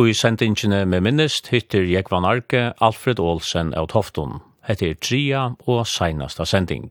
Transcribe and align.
Og 0.00 0.06
i 0.08 0.12
sendingene 0.16 0.86
med 0.88 1.02
minnest 1.04 1.50
hytter 1.52 1.84
Jekvan 1.84 2.24
Arke, 2.24 2.70
Alfred 2.80 3.18
Olsen 3.20 3.74
og 3.76 3.90
Tofton. 3.92 4.38
Hette 4.64 4.86
er 4.88 4.96
tria 4.96 5.42
og 5.68 5.82
seinasta 5.84 6.46
sending. 6.48 6.86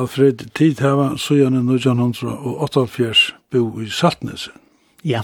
Alfred, 0.00 0.46
tid 0.56 0.78
hava 0.80 1.10
sujan 1.20 1.58
i 1.58 1.60
1948 1.60 3.34
bo 3.52 3.82
i 3.82 3.88
Saltnese. 3.92 4.52
Ja, 5.04 5.20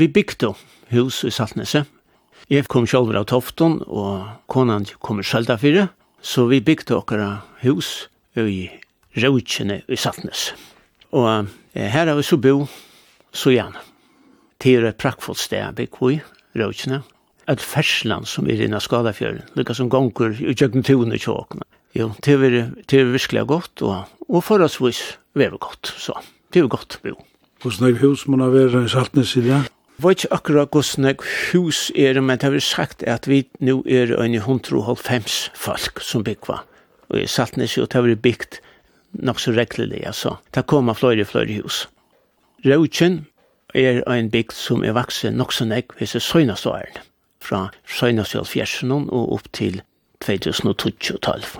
vi 0.00 0.08
bygde 0.08 0.54
hus 0.94 1.24
i 1.28 1.32
Saltnese. 1.34 1.82
Jeg 2.48 2.70
kom 2.72 2.86
sjálfur 2.88 3.18
av 3.20 3.26
Tofton, 3.28 3.82
og 3.84 4.24
konan 4.48 4.88
kom 5.04 5.20
i 5.20 5.26
Sjaltafire, 5.28 5.90
så 6.24 6.46
vi 6.48 6.62
bygde 6.64 6.96
okkara 6.96 7.28
hus 7.66 8.08
i 8.40 8.70
Rautsjene 9.18 9.82
i 9.84 10.00
Saltnese. 10.00 10.56
Og 11.12 11.52
her 11.76 12.08
har 12.08 12.16
vi 12.16 12.24
så 12.24 12.40
bo 12.40 12.64
sujan. 13.36 13.76
Det 14.56 14.78
er 14.78 14.88
et 14.88 15.00
prakkfullt 15.04 15.44
sted 15.44 15.76
bygg 15.76 16.00
i 16.14 16.20
Rautsjene. 16.56 17.02
Et 17.48 17.60
fersland 17.60 18.28
som 18.28 18.48
er 18.48 18.64
innan 18.64 18.80
Skadafjörn, 18.80 19.44
lukka 19.56 19.76
som 19.76 19.92
gonger 19.92 20.32
i 20.40 20.56
tjøkken 20.56 20.80
tjøkken 20.80 21.20
tjøkken 21.20 21.68
Jo, 21.98 22.12
det 22.24 22.34
er, 22.34 22.70
det 22.90 23.00
er 23.00 23.10
virkelig 23.10 23.46
godt, 23.50 23.82
og, 23.82 24.04
og 24.28 24.44
forholdsvis 24.44 25.18
det 25.34 25.50
godt, 25.60 25.94
så 25.98 26.14
det 26.54 26.62
er 26.62 26.68
godt, 26.68 27.00
jo. 27.04 27.16
Hvordan 27.62 27.88
er 27.88 27.98
hus 27.98 28.28
man 28.28 28.40
har 28.40 28.52
vært 28.54 28.76
i 28.86 28.88
Saltnes 28.88 29.34
i 29.36 29.42
dag? 29.42 29.66
Jeg 29.98 30.04
vet 30.04 30.22
ikke 30.24 30.34
akkurat 30.34 30.70
hvordan 30.70 31.08
er 31.10 31.24
hus 31.52 31.90
er, 31.96 32.20
men 32.20 32.38
det 32.38 32.52
har 32.52 32.58
sagt 32.62 33.02
at 33.02 33.26
vi 33.28 33.42
nå 33.60 33.82
er 33.82 34.14
en 34.14 34.34
150 34.34 35.50
folk 35.58 35.98
som 36.00 36.22
bygger. 36.24 36.62
Og 37.08 37.18
i 37.18 37.26
Saltnes, 37.26 37.74
og 37.78 37.88
det 37.88 37.98
har 37.98 38.06
vært 38.06 38.22
bygd 38.22 38.60
nok 39.12 39.40
så 39.40 39.50
reglelig, 39.56 40.06
altså. 40.06 40.36
Det 40.54 40.66
kommer 40.66 40.94
flere 40.94 41.26
og 41.26 41.32
flere 41.32 41.58
hus. 41.62 41.88
Rødkjen 42.64 43.26
er 43.74 44.04
en 44.06 44.30
bygd 44.30 44.54
som 44.54 44.84
er 44.84 44.94
vaksen 44.94 45.34
nok 45.34 45.52
så 45.52 45.66
nek 45.66 45.98
hvis 45.98 46.14
det 46.14 46.22
søgnes 46.22 46.66
åren. 46.66 47.02
Fra 47.42 47.68
søgnes 47.86 48.34
og 48.38 49.32
opp 49.32 49.52
til 49.52 49.82
2012. 50.22 51.58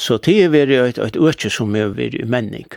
Så 0.00 0.16
det 0.24 0.36
er 0.40 0.52
vært 0.52 0.72
et, 0.72 0.98
et 0.98 1.16
øke 1.20 1.50
som 1.52 1.74
er 1.76 1.90
vært 1.92 2.16
i 2.16 2.24
menning, 2.24 2.68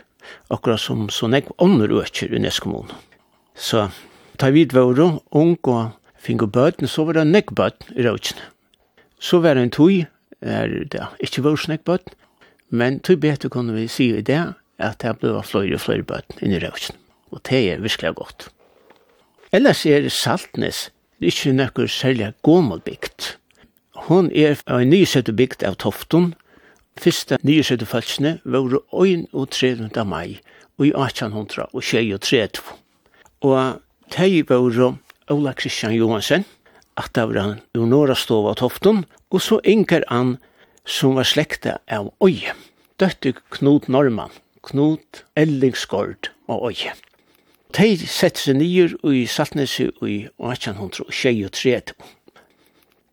akkurat 0.52 0.82
som 0.84 1.06
så 1.08 1.30
nek 1.32 1.48
andre 1.64 2.02
øker 2.04 2.34
i 2.36 2.42
Neskommun. 2.44 2.92
Så 3.56 3.88
ta 4.42 4.50
vid 4.52 4.74
våre, 4.76 5.22
ung 5.32 5.56
og 5.64 5.94
finge 6.20 6.50
bøten, 6.52 6.88
så 6.88 7.06
var 7.08 7.20
det 7.20 7.30
nek 7.30 7.54
bøten 7.56 7.96
i 7.96 8.04
røkene. 8.04 8.50
Så 9.24 9.40
var 9.40 9.56
det 9.56 9.64
en 9.64 9.72
tog, 9.72 10.04
er 10.42 10.76
det 10.92 11.08
ikke 11.24 11.46
vår 11.46 11.64
nek 11.72 11.86
bøten, 11.88 12.18
men 12.70 13.00
tog 13.00 13.22
bedre 13.24 13.52
kunne 13.54 13.76
vi 13.78 13.88
si 13.88 14.10
i 14.12 14.26
det, 14.26 14.42
at 14.84 15.00
det 15.00 15.16
ble 15.22 15.38
flere 15.48 15.78
og 15.78 15.86
flere 15.86 16.04
bøten 16.04 16.52
i 16.52 16.60
røkene. 16.60 17.00
Og 17.32 17.40
det 17.48 17.64
er 17.72 17.82
virkelig 17.82 18.16
godt. 18.20 18.50
Ellers 19.54 19.86
er 19.86 20.10
Saltnes 20.12 20.90
ikke 21.24 21.54
noe 21.56 21.88
særlig 21.88 22.34
gammel 22.44 22.82
bygd. 22.84 23.36
Hun 24.10 24.32
er 24.36 24.60
en 24.68 24.90
nysette 24.92 25.32
bygd 25.32 25.64
av 25.64 25.78
Tofton, 25.80 26.34
Fyrsta 27.00 27.38
nyrsøyde 27.44 27.86
falskene 27.90 28.40
var 28.46 28.78
31. 28.94 29.90
mai 30.06 30.40
i 30.80 30.92
1800 30.92 31.68
Og 33.42 33.80
teg 34.12 34.50
var 34.50 34.98
Ola 35.32 35.54
Kristian 35.54 35.94
Johansen, 35.96 36.46
at 36.98 37.10
det 37.16 37.28
var 37.30 37.40
han 37.42 37.62
ur 37.76 37.86
Norra 37.88 38.16
stov 38.16 38.48
av 38.52 38.60
Tofton, 38.60 39.06
og 39.32 39.42
så 39.42 39.60
enker 39.64 40.04
Ann 40.12 40.38
som 40.86 41.16
var 41.16 41.28
slekta 41.28 41.80
av 41.88 42.12
Oi. 42.20 42.44
Døtte 43.00 43.34
Knut 43.56 43.88
Norman, 43.90 44.30
Knut 44.62 45.24
Ellingsgård 45.36 46.30
og 46.48 46.70
Øye. 46.70 46.94
Tei 47.74 47.96
sette 47.98 48.38
seg 48.38 48.60
nyer 48.60 48.94
i 49.10 49.24
Saltnesi 49.26 49.88
i 50.06 50.18
1836. 50.38 51.96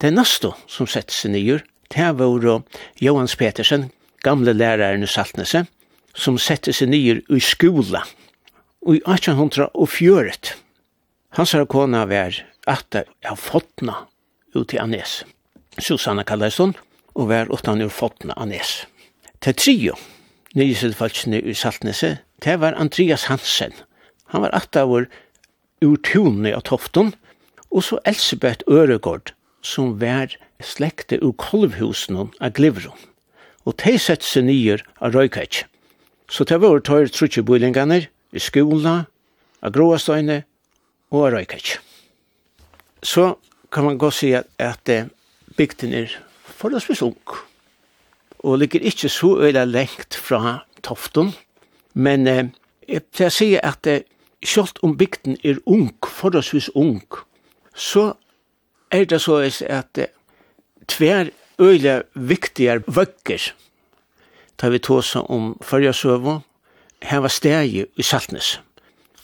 Det 0.00 0.08
er 0.10 0.12
Nasto 0.12 0.52
som 0.68 0.88
sette 0.90 1.14
seg 1.16 1.32
nyer 1.32 1.64
det 1.94 2.12
var 2.12 2.62
Johans 2.98 3.36
Petersen, 3.36 3.90
gamle 4.22 4.52
læreren 4.52 5.02
i 5.02 5.06
Saltnese, 5.10 5.64
som 6.14 6.38
sette 6.38 6.72
seg 6.72 6.90
nyer 6.90 7.22
i 7.30 7.40
skola. 7.42 8.04
Og 8.86 8.96
i 8.96 9.02
1804, 9.04 10.54
hans 11.36 11.52
her 11.54 11.66
kona 11.66 12.04
var 12.10 12.38
atta 12.70 13.04
av 13.26 13.38
Fotna 13.38 14.06
ut 14.54 14.74
i 14.74 14.78
Anes. 14.78 15.22
Susanna 15.78 16.24
kallet 16.26 16.54
sånn, 16.54 16.74
og 17.14 17.30
var 17.30 17.50
utan 17.52 17.82
ur 17.82 17.92
Fotna 17.92 18.36
Anes. 18.38 18.84
Til 19.40 19.56
trio, 19.56 19.96
nyhedsfalskene 20.54 21.40
i 21.42 21.54
Saltnese, 21.54 22.18
det 22.44 22.58
var 22.60 22.78
Andreas 22.78 23.28
Hansen. 23.30 23.74
Han 24.32 24.44
var 24.44 24.54
atta 24.54 24.84
av 24.86 25.06
ur 25.80 25.96
tunne 26.06 26.54
av 26.54 26.64
Tofton, 26.68 27.14
og 27.70 27.84
så 27.86 28.00
Elsebeth 28.04 28.66
Øregård, 28.68 29.32
som 29.62 29.98
var 30.00 30.34
slekte 30.64 31.18
ur 31.22 31.34
kolvhusen 31.38 32.18
av 32.20 32.54
glivron, 32.56 32.98
og 33.64 33.76
de 33.82 33.96
sette 33.98 34.26
seg 34.26 34.46
nyer 34.48 34.84
av 35.00 35.14
røyketje. 35.14 35.66
Så 36.30 36.46
det 36.46 36.60
var 36.62 36.82
tøyre 36.86 37.10
trutje 37.10 37.42
bøylingene, 37.42 38.06
i 38.30 38.38
skolen, 38.38 39.06
av 39.60 39.72
gråastøyne 39.74 40.44
og 41.10 41.24
av 41.24 41.32
røyketje. 41.34 41.80
Så 43.02 43.34
kan 43.72 43.88
man 43.88 43.98
gå 43.98 44.10
si 44.14 44.30
at, 44.38 44.46
at 44.58 45.10
bygden 45.56 45.94
er 45.94 46.14
forholdsvis 46.44 47.02
ung, 47.02 47.18
og 48.38 48.58
ligger 48.58 48.80
ikke 48.80 49.08
så 49.08 49.34
øyla 49.40 49.64
lengt 49.64 50.14
fra 50.14 50.58
toften, 50.82 51.34
men 51.94 52.26
eh, 52.26 52.46
jeg 52.88 53.04
pleier 53.10 53.30
å 53.32 53.34
si 53.34 53.50
at 53.58 53.86
eh, 53.90 54.06
selv 54.46 54.78
om 54.86 54.96
bygden 54.96 55.36
er 55.44 55.60
ung, 55.66 55.90
forholdsvis 56.06 56.70
ung, 56.74 57.02
så 57.74 58.12
er 58.90 59.04
det 59.04 59.20
så 59.22 59.42
at 59.44 59.98
eh, 59.98 60.12
tver 60.90 61.30
øyla 61.60 62.02
viktigar 62.14 62.82
vøkker, 62.86 63.52
da 64.60 64.68
vi 64.68 64.78
tåsa 64.78 65.22
om 65.30 65.54
fyrja 65.64 65.92
søvå, 65.96 66.40
her 67.02 67.22
var 67.24 67.32
stegi 67.32 67.84
i 67.96 68.02
Saltnes. 68.02 68.58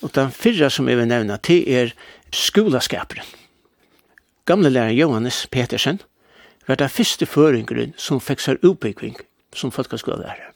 Og 0.02 0.14
den 0.14 0.30
fyrra 0.32 0.70
som 0.70 0.88
jeg 0.88 0.98
vil 0.98 1.08
nevna 1.08 1.36
til 1.36 1.64
er 1.68 1.92
skolaskaperen. 2.32 3.24
Gamle 4.46 4.70
lærer 4.70 4.94
Johannes 4.94 5.46
Petersen 5.50 6.00
var 6.68 6.74
den 6.74 6.88
første 6.88 7.26
føringeren 7.26 7.94
som 7.98 8.20
fikk 8.20 8.44
seg 8.44 8.64
utbygging 8.64 9.16
som 9.56 9.72
folkaskolelærer. 9.72 10.52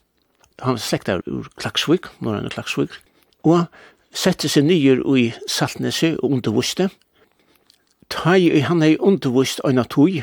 Han 0.60 0.76
var 0.76 0.82
slekta 0.84 1.20
ur 1.26 1.48
Klaksvik, 1.56 2.06
norrønne 2.20 2.50
Klaksvik, 2.52 2.92
og 3.42 3.66
sette 4.12 4.48
seg 4.48 4.66
nyer 4.68 5.00
i 5.16 5.30
Saltnesi 5.48 6.12
og 6.18 6.36
undervuste. 6.36 6.90
Tai 8.10 8.60
han 8.66 8.82
hei 8.84 8.96
undervust 8.98 9.62
og 9.64 9.74
natui, 9.74 10.22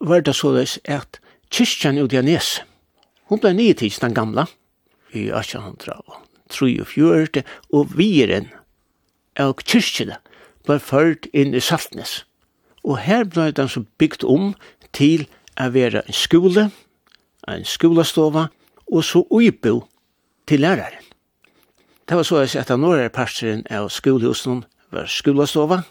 var 0.00 0.20
det 0.20 0.34
såleis 0.36 0.78
at 0.88 1.20
kyrkjan 1.52 1.98
ut 1.98 2.12
i 2.12 2.16
Anes, 2.20 2.60
hun 3.28 3.40
ble 3.40 3.52
nytids 3.54 3.98
den 4.02 4.14
gamla, 4.14 4.46
i 5.12 5.30
1843, 5.34 7.42
og 7.74 7.96
viren 7.98 8.48
av 9.38 9.54
kyrkjene 9.60 10.16
ble 10.66 10.78
ført 10.82 11.26
inn 11.34 11.54
i 11.54 11.60
Saltnes. 11.62 12.24
Og 12.86 12.98
her 13.04 13.24
ble 13.28 13.50
den 13.52 13.68
som 13.68 13.86
bygd 14.00 14.24
om 14.24 14.54
til 14.96 15.26
å 15.60 15.68
være 15.74 16.02
en 16.06 16.16
skole, 16.16 16.70
en 17.48 17.64
skolastova, 17.66 18.48
og 18.90 19.04
så 19.06 19.22
uibo 19.30 19.84
til 20.48 20.60
læreren. 20.64 21.04
Det 22.08 22.16
var 22.18 22.26
så 22.26 22.42
at 22.42 22.68
den 22.68 22.82
norra 22.82 23.08
pastoren 23.14 23.62
av 23.70 23.88
skolehusen 23.94 24.64
var 24.90 25.06
skolastova, 25.06 25.82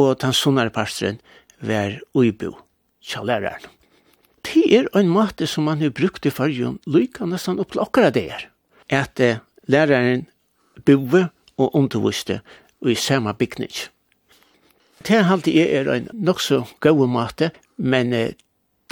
og 0.00 0.16
den 0.22 0.32
sunnare 0.32 0.72
pastoren 0.72 1.20
var 1.60 1.98
uibo 2.16 2.69
tja 3.02 3.22
læreren. 3.24 3.68
Det 4.44 4.64
er 4.72 4.88
en 4.96 5.10
måte 5.12 5.46
som 5.46 5.66
man 5.68 5.80
har 5.82 5.92
brukt 5.92 6.26
i 6.26 6.32
fargen, 6.32 6.78
lykka 6.86 7.26
nesten 7.28 7.60
opp 7.60 7.74
til 7.74 7.82
akkurat 7.82 8.14
det 8.16 8.26
er. 8.32 8.46
At 8.88 9.20
eh, 9.20 9.42
læreren 9.68 10.26
bor 10.86 11.30
og 11.60 11.74
underviste 11.76 12.40
i 12.86 12.94
samme 12.94 13.34
bygning. 13.34 13.72
Det 15.06 15.16
er 15.16 15.32
alltid 15.32 15.56
er 15.56 15.92
en 15.92 16.08
nok 16.12 16.40
så 16.40 16.64
gode 16.80 17.08
måte, 17.08 17.50
men 17.76 18.12
eh, 18.12 18.32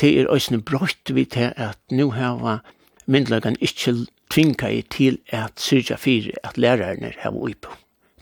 det 0.00 0.12
er 0.20 0.28
også 0.28 0.60
brøtt 0.60 1.14
vi 1.14 1.24
til 1.24 1.52
at 1.56 1.78
nå 1.90 2.10
har 2.10 2.62
myndelagene 3.06 3.56
ikke 3.60 4.06
tvinga 4.30 4.68
i 4.68 4.82
til 4.82 5.18
at 5.32 5.60
syrja 5.60 5.96
fyrir 5.96 6.36
at 6.44 6.58
lærerne 6.58 7.12
har 7.18 7.32
uipo. 7.32 7.72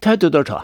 Det 0.03 0.25
er 0.25 0.31
det 0.31 0.47
ta. 0.47 0.63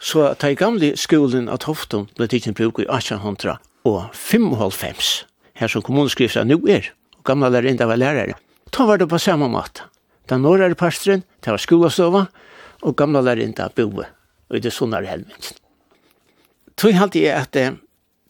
Så 0.00 0.34
ta 0.34 0.48
i 0.48 0.54
gamle 0.54 0.96
skolen 0.96 1.48
av 1.48 1.64
Hofton 1.64 2.08
ble 2.16 2.26
tidsen 2.28 2.54
bruk 2.54 2.78
i 2.78 2.88
1800 2.88 3.56
og 3.84 4.08
95, 4.16 5.24
her 5.60 5.70
som 5.70 5.84
kommunskrifta 5.84 6.44
nu 6.44 6.58
er, 6.70 6.88
og 7.18 7.24
gamla 7.28 7.50
lærerinda 7.52 7.86
var 7.88 8.00
lærere. 8.00 8.38
Ta 8.72 8.86
var 8.88 8.98
det 8.98 9.08
på 9.08 9.18
samme 9.18 9.48
måte. 9.48 9.84
Den 10.28 10.42
norrere 10.42 10.74
pastren, 10.74 11.24
det 11.44 11.52
var 11.52 11.60
skolastova, 11.60 12.26
og 12.82 12.96
gamla 12.96 13.20
lærerinda 13.20 13.68
boe, 13.76 14.06
og 14.50 14.62
det 14.62 14.72
sunnare 14.72 15.06
helminsen. 15.06 15.60
Tog 16.76 16.96
halte 16.96 17.20
jeg 17.22 17.36
at 17.36 17.76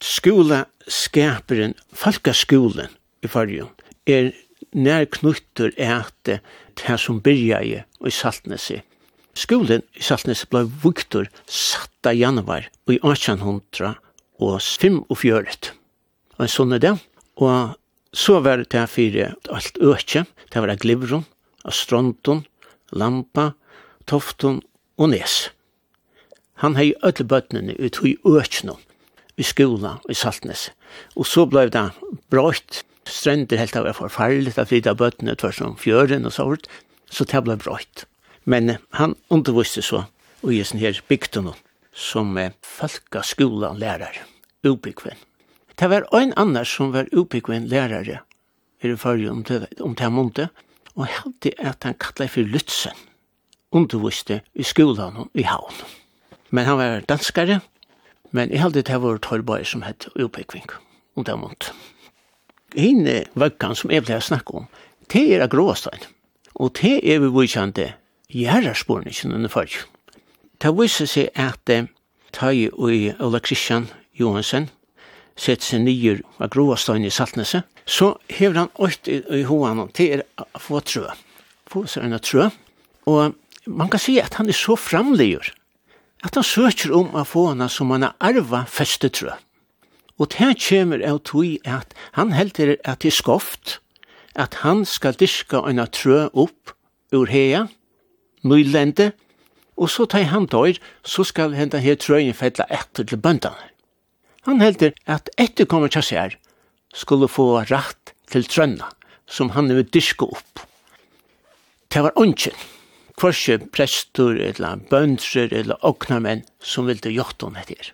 skola 0.03 0.65
skaperen, 0.89 1.75
folkaskolen 1.95 2.91
i 3.25 3.31
fargen, 3.31 3.71
er 4.07 4.35
nær 4.75 5.07
knutter 5.15 5.71
at 5.81 6.13
det 6.27 6.99
som 7.01 7.23
byrja 7.23 7.63
i 7.63 7.79
i 7.81 8.11
Saltnesi. 8.11 8.83
Skolen 9.35 9.83
i 9.95 10.03
Saltnesi 10.03 10.47
blei 10.51 10.67
vuktor 10.83 11.31
7. 11.47 12.13
januar 12.13 12.69
i 12.91 12.99
1800 12.99 13.95
og 14.43 14.61
fem 14.63 15.01
og 15.09 15.19
fjøret. 15.21 15.73
Og 16.39 16.51
sånn 16.51 16.75
er 16.75 16.83
det. 16.83 16.95
Og 17.43 17.75
så 18.15 18.39
var 18.43 18.63
det 18.63 18.79
her 18.79 18.91
fire 18.91 19.33
alt 19.51 19.79
økje. 19.83 20.25
Det 20.51 20.63
var 20.63 20.75
glivron, 20.79 21.27
astronton, 21.67 22.45
lampa, 22.95 23.53
tofton 24.07 24.63
og 24.99 25.11
nes. 25.15 25.49
Han 26.63 26.79
hei 26.79 26.93
ødel 27.03 27.27
bøttene 27.27 27.75
ut 27.79 27.99
i 28.07 28.17
økjene 28.23 28.77
i 29.37 29.43
skola 29.43 29.99
i 30.11 30.15
Saltnes. 30.15 30.69
Og 31.19 31.27
så 31.27 31.47
blei 31.51 31.67
det 31.71 31.89
brått. 32.31 32.85
Strender 33.05 33.61
helt 33.61 33.77
av 33.77 33.85
er 33.85 33.97
forferdelig, 33.97 34.55
det 34.57 34.69
flytta 34.71 34.95
bøttene 34.97 35.35
tvers 35.37 35.61
om 35.61 35.75
fjøren 35.77 36.25
og 36.25 36.33
sånt. 36.33 36.71
Så 37.11 37.27
det 37.29 37.43
blei 37.45 37.59
brått. 37.61 38.07
Men 38.45 38.77
han 38.97 39.17
underviste 39.33 39.83
så 39.83 40.07
og 40.45 40.53
i 40.53 40.63
sin 40.65 40.81
her 40.81 41.01
bygden 41.09 41.51
som 41.95 42.37
eh, 42.39 42.53
folkaskolan 42.63 43.79
lærer, 43.79 44.23
obekväm. 44.65 45.19
Det 45.75 45.89
var 45.89 46.09
en 46.13 46.33
annan 46.37 46.65
som 46.65 46.93
var 46.93 47.09
obekväm 47.15 47.65
lärare 47.65 48.21
i 48.81 48.89
det 48.89 48.97
förra 48.97 49.33
om 49.33 49.43
det, 49.43 49.81
om 49.81 49.95
det 49.95 50.03
här 50.03 50.49
og 50.95 51.07
heldig 51.07 51.55
att 51.59 51.83
han 51.83 51.95
kallade 51.95 52.29
för 52.29 52.41
Lutsen, 52.41 52.95
underviste 53.71 54.41
i 54.53 54.63
skolan 54.65 55.29
i 55.33 55.43
havn. 55.43 55.75
Men 56.49 56.67
han 56.67 56.77
var 56.77 57.01
danskare, 57.01 57.61
men 58.31 58.51
jeg 58.51 58.61
hade 58.61 58.83
det 58.83 58.99
var 58.99 59.19
Torborg 59.19 59.65
som 59.65 59.83
hette 59.83 60.09
obekväm, 60.15 60.63
om 61.15 61.25
det 61.25 61.33
här. 61.33 61.73
Hine 62.75 63.25
vøkkan 63.35 63.75
som 63.75 63.91
jeg 63.91 64.03
ble 64.03 64.21
snakka 64.21 64.53
om, 64.53 64.67
det 65.13 65.35
er 65.35 65.43
av 65.45 65.49
gråstein, 65.49 66.01
og 66.55 66.75
det 66.75 67.01
er 67.07 67.21
vi 67.23 67.31
vissjande 67.31 67.93
gjerrarsporene 68.31 69.35
under 69.35 69.49
forrige. 69.49 69.87
Det 70.65 70.71
viser 70.73 71.05
seg 71.05 71.27
at 71.37 71.69
Tøy 72.33 72.71
og 72.73 73.19
Ola 73.21 73.39
Kristian 73.45 73.91
Johansen 74.17 74.71
sett 75.37 75.61
seg 75.61 75.83
nyer 75.85 76.23
av 76.41 76.55
Grovastøyen 76.55 77.05
i 77.05 77.11
Saltnese, 77.13 77.67
så 77.85 78.15
hever 78.33 78.63
han 78.63 78.71
åkt 78.81 79.11
i 79.13 79.43
hoan 79.45 79.83
til 79.93 80.23
å 80.41 80.47
få 80.57 80.81
trø. 80.81 81.11
Få 81.69 81.83
seg 81.91 82.07
en 82.07 82.17
trø. 82.17 82.47
Og 83.05 83.35
man 83.69 83.91
kan 83.93 84.01
si 84.01 84.17
at 84.23 84.39
han 84.41 84.49
er 84.49 84.57
så 84.57 84.79
framlegur 84.81 85.51
at 86.25 86.39
han 86.39 86.47
søker 86.49 86.95
om 86.97 87.13
å 87.13 87.27
få 87.29 87.51
henne 87.51 87.69
som 87.69 87.93
han 87.93 88.07
har 88.07 88.17
arva 88.25 88.63
feste 88.65 89.11
trø. 89.13 89.35
Og 90.17 90.33
det 90.33 90.55
kommer 90.65 91.05
av 91.05 91.21
tog 91.29 91.59
at 91.69 91.93
han 92.17 92.33
helder 92.33 92.79
at 92.89 93.03
det 93.05 93.13
er 93.13 93.19
skoft, 93.19 93.83
at 94.33 94.63
han 94.65 94.87
skal 94.89 95.21
diska 95.21 95.61
en 95.69 95.85
trø 95.93 96.31
opp 96.33 96.73
ur 97.13 97.29
heia, 97.29 97.67
nøylende, 98.49 99.13
og 99.77 99.91
så 99.91 100.07
tar 100.07 100.29
han 100.31 100.47
døyr, 100.51 100.79
så 101.03 101.25
skal 101.27 101.57
henta 101.59 101.81
her 101.83 101.99
trøyen 101.99 102.37
fettla 102.37 102.67
etter 102.71 103.07
til 103.09 103.21
bøndene. 103.21 103.71
Han 104.45 104.61
helder 104.61 104.93
at 105.09 105.31
etterkommer 105.41 105.89
til 105.89 106.05
seg 106.05 106.37
skulle 106.95 107.31
få 107.33 107.65
rett 107.71 108.13
til 108.31 108.47
trønna, 108.47 108.91
som 109.27 109.55
han 109.57 109.73
vil 109.73 109.89
diska 109.89 110.29
opp. 110.29 110.65
Det 111.89 112.03
var 112.05 112.17
ongen, 112.21 112.57
kvarse 113.19 113.59
prester, 113.73 114.37
eller 114.51 114.83
bøndser, 114.91 115.53
eller 115.53 115.81
oknarmenn, 115.87 116.45
som 116.61 116.91
ville 116.91 117.13
gjort 117.15 117.43
henne 117.43 117.63
etter. 117.63 117.93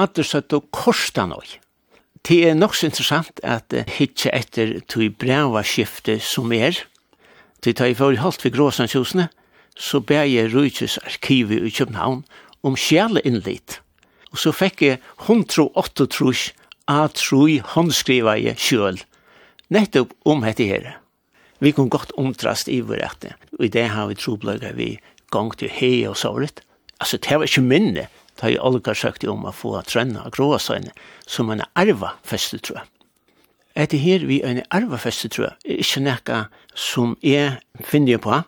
Atter 0.00 0.24
satt 0.24 0.54
og 0.56 0.70
korsta 0.74 1.26
nøy. 1.28 1.58
Det 2.26 2.38
er 2.48 2.56
nok 2.56 2.74
så 2.76 2.88
interessant 2.88 3.40
at 3.44 3.72
hitje 3.96 4.32
etter 4.36 4.78
tog 4.88 5.16
brava 5.20 5.62
skifte 5.64 6.18
som 6.24 6.52
er, 6.52 6.78
til 7.60 7.76
ta 7.76 7.88
i 7.88 7.96
forhold 7.96 8.20
holdt 8.22 8.44
vi 8.44 8.52
gråsansjusene, 8.54 9.28
så 9.76 10.00
ber 10.00 10.26
jeg 10.28 10.52
Rujtjes 10.54 10.98
arkivet 11.04 11.66
i 11.66 11.70
København 11.70 12.24
om 12.62 12.76
sjæleinnlitt. 12.76 13.80
Og 14.30 14.38
så 14.38 14.52
fikk 14.54 14.82
jeg 14.82 15.00
108 15.26 16.06
trus 16.14 16.50
a 16.90 17.06
trui 17.14 17.60
håndskriva 17.74 18.36
jeg 18.40 18.58
sjøl, 18.58 18.98
nettopp 19.70 20.14
om 20.26 20.42
dette 20.46 20.66
her. 20.66 20.88
Vi 21.60 21.72
kunne 21.76 21.92
godt 21.92 22.14
omtrast 22.18 22.70
i 22.72 22.80
vår 22.80 23.02
rette, 23.04 23.34
og 23.58 23.66
i 23.66 23.72
det 23.72 23.88
har 23.92 24.08
vi 24.08 24.18
trobløyga 24.18 24.72
vi 24.78 24.94
gong 25.30 25.52
til 25.58 25.70
hei 25.70 26.06
og 26.08 26.16
såret. 26.18 26.62
Altså, 27.00 27.18
det 27.20 27.36
var 27.36 27.46
ikke 27.46 27.64
minne, 27.64 28.06
da 28.40 28.48
jeg 28.48 28.62
Olga 28.64 28.94
søkte 28.96 29.28
om 29.30 29.44
å 29.44 29.52
få 29.54 29.76
trønna 29.86 30.24
og 30.26 30.34
gråa 30.36 30.58
søgne, 30.58 30.94
som 31.26 31.52
en 31.52 31.62
arva 31.78 32.16
festetrø. 32.26 32.80
Etter 33.78 34.00
her 34.02 34.24
vi 34.26 34.40
en 34.44 34.62
arva 34.74 34.98
festetrø, 34.98 35.52
er 35.64 35.82
ikke 35.84 36.02
nekka 36.02 36.40
som 36.74 37.14
jeg 37.22 37.60
finner 37.86 38.18
på, 38.22 38.40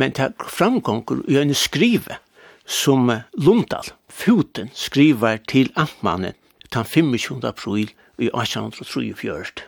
men 0.00 0.14
det 0.16 0.32
framgångur 0.48 1.26
i 1.28 1.36
en 1.36 1.54
skrive 1.54 2.16
som 2.64 3.10
Lundal, 3.36 3.90
foten, 4.08 4.70
skriver 4.74 5.42
til 5.48 5.72
Amtmannen 5.76 6.32
den 6.72 6.84
25. 6.84 7.44
april 7.44 7.90
i 8.18 8.30
1843. 8.32 9.66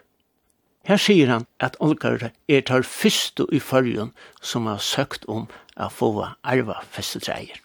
Her 0.89 0.99
sier 0.99 1.29
han 1.31 1.45
at 1.61 1.77
Olgar 1.81 2.31
er 2.49 2.65
tar 2.67 2.83
fyrstu 2.83 3.45
i 3.53 3.61
fyrjun 3.61 4.15
som 4.41 4.67
har 4.67 4.81
søkt 4.81 5.29
om 5.29 5.47
å 5.77 5.91
få 5.93 6.11
arva 6.43 6.81
festetreier. 6.91 7.61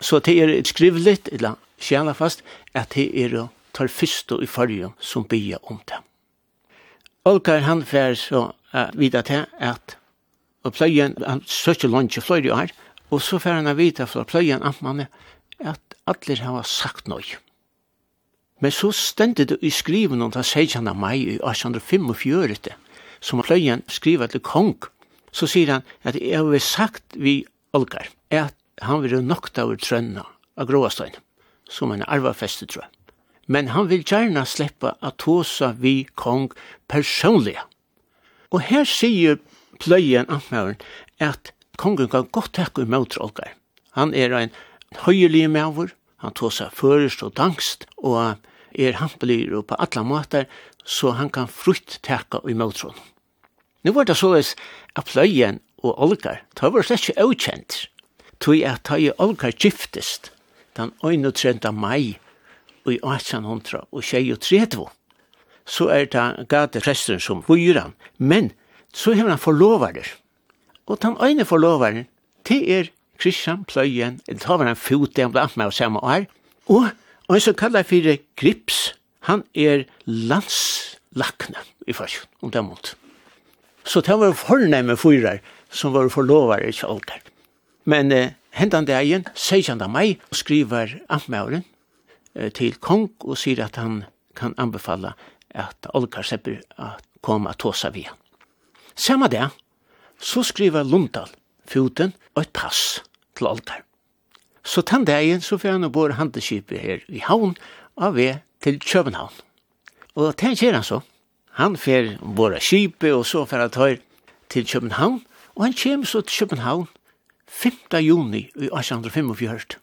Så 0.00 0.20
det 0.20 0.36
er 0.42 0.52
et 0.52 0.68
skrivligt, 0.68 1.28
eller 1.32 1.56
sjæla 1.80 2.12
fast, 2.12 2.44
at 2.74 2.94
det 2.94 3.08
er 3.16 3.48
tar 3.72 3.88
fyrstu 3.88 4.42
i 4.42 4.46
fyrjun 4.46 4.92
som 5.00 5.24
bygger 5.24 5.64
om 5.72 5.80
det. 5.88 6.04
Olgar 7.24 7.64
han 7.64 7.82
fær 7.82 8.14
så 8.14 8.50
uh, 8.74 8.90
vidat 8.92 9.32
til 9.32 9.46
at 9.58 9.96
og 10.64 10.72
pløyen, 10.72 11.16
han 11.20 11.42
søkje 11.46 11.90
lunsje 11.92 12.22
fløyre 12.24 12.54
år, 12.54 12.72
og 13.12 13.22
så 13.22 13.38
får 13.38 13.60
han 13.60 13.76
vite 13.76 14.06
fra 14.08 14.24
pløyen 14.24 14.62
er 14.64 15.06
at 15.60 15.96
alle 16.06 16.36
har 16.40 16.62
sagt 16.66 17.08
noe. 17.08 17.38
Men 18.60 18.72
så 18.72 18.90
stendet 18.92 19.48
det 19.48 19.58
i 19.62 19.70
skriven 19.70 20.22
om 20.22 20.30
det 20.32 20.44
sier 20.46 20.78
han 20.78 20.88
av 20.88 20.96
meg 20.96 21.20
i 21.20 21.36
1845, 21.36 22.74
som 23.20 23.42
pløyen 23.42 23.84
skriver 23.88 24.26
til 24.32 24.40
kong, 24.40 24.76
så 25.32 25.46
sier 25.50 25.72
han 25.72 25.86
at 26.02 26.16
jeg 26.16 26.40
har 26.40 26.58
sagt 26.64 27.16
vi 27.16 27.44
Olgar, 27.74 28.06
at 28.30 28.54
han 28.82 29.02
vil 29.02 29.18
nokta 29.22 29.64
over 29.66 29.76
trønna 29.76 30.22
av 30.56 30.68
Gråastein, 30.68 31.16
som 31.68 31.90
en 31.92 32.04
arvafeste 32.06 32.68
trøy. 32.70 32.86
Men 33.46 33.72
han 33.74 33.90
vil 33.90 34.04
gjerne 34.06 34.46
sleppa 34.46 34.94
at 35.04 35.26
hosa 35.26 35.74
vi 35.76 36.06
kong 36.16 36.52
personlig. 36.88 37.58
Og 38.54 38.62
her 38.70 38.86
sier 38.88 39.40
pløyen 39.80 40.28
amtmæren 40.28 40.80
at 41.18 41.52
kongen 41.76 42.08
kan 42.08 42.28
godt 42.32 42.54
takke 42.54 42.82
i 42.82 42.90
møtrolkar. 42.90 43.54
Han 43.94 44.14
er 44.14 44.34
en 44.38 44.54
høyelig 45.04 45.50
mæver, 45.50 45.94
han 46.22 46.34
tog 46.34 46.52
seg 46.52 46.72
først 46.74 47.22
og 47.22 47.34
dangst, 47.36 47.86
og 47.98 48.36
er 48.74 48.98
hampelig 48.98 49.50
på 49.68 49.78
alle 49.78 50.04
måter, 50.04 50.44
så 50.84 51.14
han 51.14 51.30
kan 51.30 51.48
frutt 51.48 51.98
takke 52.02 52.40
i 52.48 52.54
møtron. 52.54 52.96
Nu 53.84 53.92
var 53.92 54.04
det 54.04 54.16
såleis 54.16 54.54
at 54.96 55.04
pløyen 55.04 55.60
og 55.84 55.98
olkar, 56.00 56.42
det 56.56 56.72
var 56.72 56.82
slett 56.82 57.08
ikke 57.08 57.20
avkjent, 57.20 57.88
tog 58.40 58.62
at 58.64 58.84
ta 58.84 58.96
i 58.96 59.10
olkar 59.18 59.52
giftest 59.52 60.32
den 60.76 60.92
31. 61.04 61.72
mai 61.72 62.16
i 62.84 62.98
1800 62.98 63.86
og 63.92 64.00
1830, 64.00 64.88
så 65.64 65.88
er 65.88 66.04
det 66.12 66.48
gade 66.48 66.82
resten 66.84 67.20
som 67.20 67.42
fyran, 67.42 67.94
men 68.18 68.52
så 68.94 69.14
har 69.18 69.28
han 69.28 69.40
forlovarer. 69.40 70.06
Og 70.86 71.00
den 71.02 71.16
ene 71.24 71.44
forlovaren, 71.48 72.06
det 72.48 72.60
er 72.70 72.90
Kristian 73.18 73.64
Pløyen, 73.64 74.20
det 74.26 74.42
har 74.44 74.62
han 74.62 74.76
fot, 74.76 75.18
han 75.18 75.32
blant 75.32 75.50
alt 75.50 75.58
med 75.58 75.70
å 75.70 75.74
samme 75.74 76.02
år, 76.02 76.26
og 76.70 76.90
han 77.28 77.40
som 77.40 77.56
kallar 77.58 77.84
jeg 77.84 77.90
fyrir 77.90 78.20
Grips, 78.40 78.94
han 79.28 79.44
er 79.56 79.86
landslakne 80.04 81.64
i 81.88 81.96
farsjon, 81.96 82.28
om 82.44 82.52
det 82.52 82.60
er 82.60 82.66
mot. 82.66 82.94
Så 83.84 84.00
det 84.04 84.16
var 84.20 84.36
fornemme 84.36 84.96
fyrar 84.96 85.40
som 85.72 85.92
var 85.92 86.08
forlovare 86.12 86.68
i 86.68 86.76
kjaldar. 86.76 87.20
Men 87.84 88.12
eh, 88.12 88.32
hendan 88.56 88.86
dagen, 88.88 89.26
16. 89.34 89.80
mai, 89.92 90.16
skriver 90.32 90.98
Amtmauren 91.12 91.64
eh, 92.34 92.50
til 92.52 92.76
kong 92.80 93.10
og 93.24 93.36
sier 93.40 93.64
at 93.66 93.76
han 93.80 94.04
kan 94.36 94.56
anbefala 94.60 95.14
at 95.54 95.88
Olkar 95.94 96.24
Sepper 96.26 96.62
at 96.80 97.04
koma 97.24 97.52
tåsa 97.56 97.92
vi 97.92 98.06
han. 98.08 98.23
Samme 98.96 99.28
det, 99.28 99.48
så 100.20 100.42
skriver 100.42 100.86
Lundal 100.86 101.30
foten 101.68 102.14
og 102.34 102.44
et 102.44 102.52
pass 102.54 103.02
til 103.36 103.48
altar. 103.50 103.82
Så 104.64 104.80
den 104.80 105.04
dagen 105.04 105.40
så 105.40 105.58
får 105.58 105.76
han 105.76 105.92
bor 105.92 106.14
handelskipet 106.16 106.80
her 106.80 107.02
i 107.08 107.20
havn 107.20 107.56
av 107.96 108.14
ved 108.16 108.40
til 108.64 108.80
København. 108.80 109.34
Og 110.14 110.34
det 110.40 110.54
gjør 110.60 110.78
han 110.78 110.86
så. 110.86 111.00
Han 111.60 111.76
får 111.76 112.16
bore 112.36 112.60
skipet 112.60 113.12
og 113.12 113.26
så 113.26 113.44
får 113.44 113.66
han 113.66 113.70
ta 113.70 113.96
til 114.48 114.66
København. 114.66 115.22
Og 115.54 115.64
han 115.64 115.74
kommer 115.82 116.06
så 116.06 116.20
til 116.20 116.46
København 116.46 116.88
5. 117.48 118.00
juni 118.00 118.48
i 118.56 118.70
1845. 118.72 119.78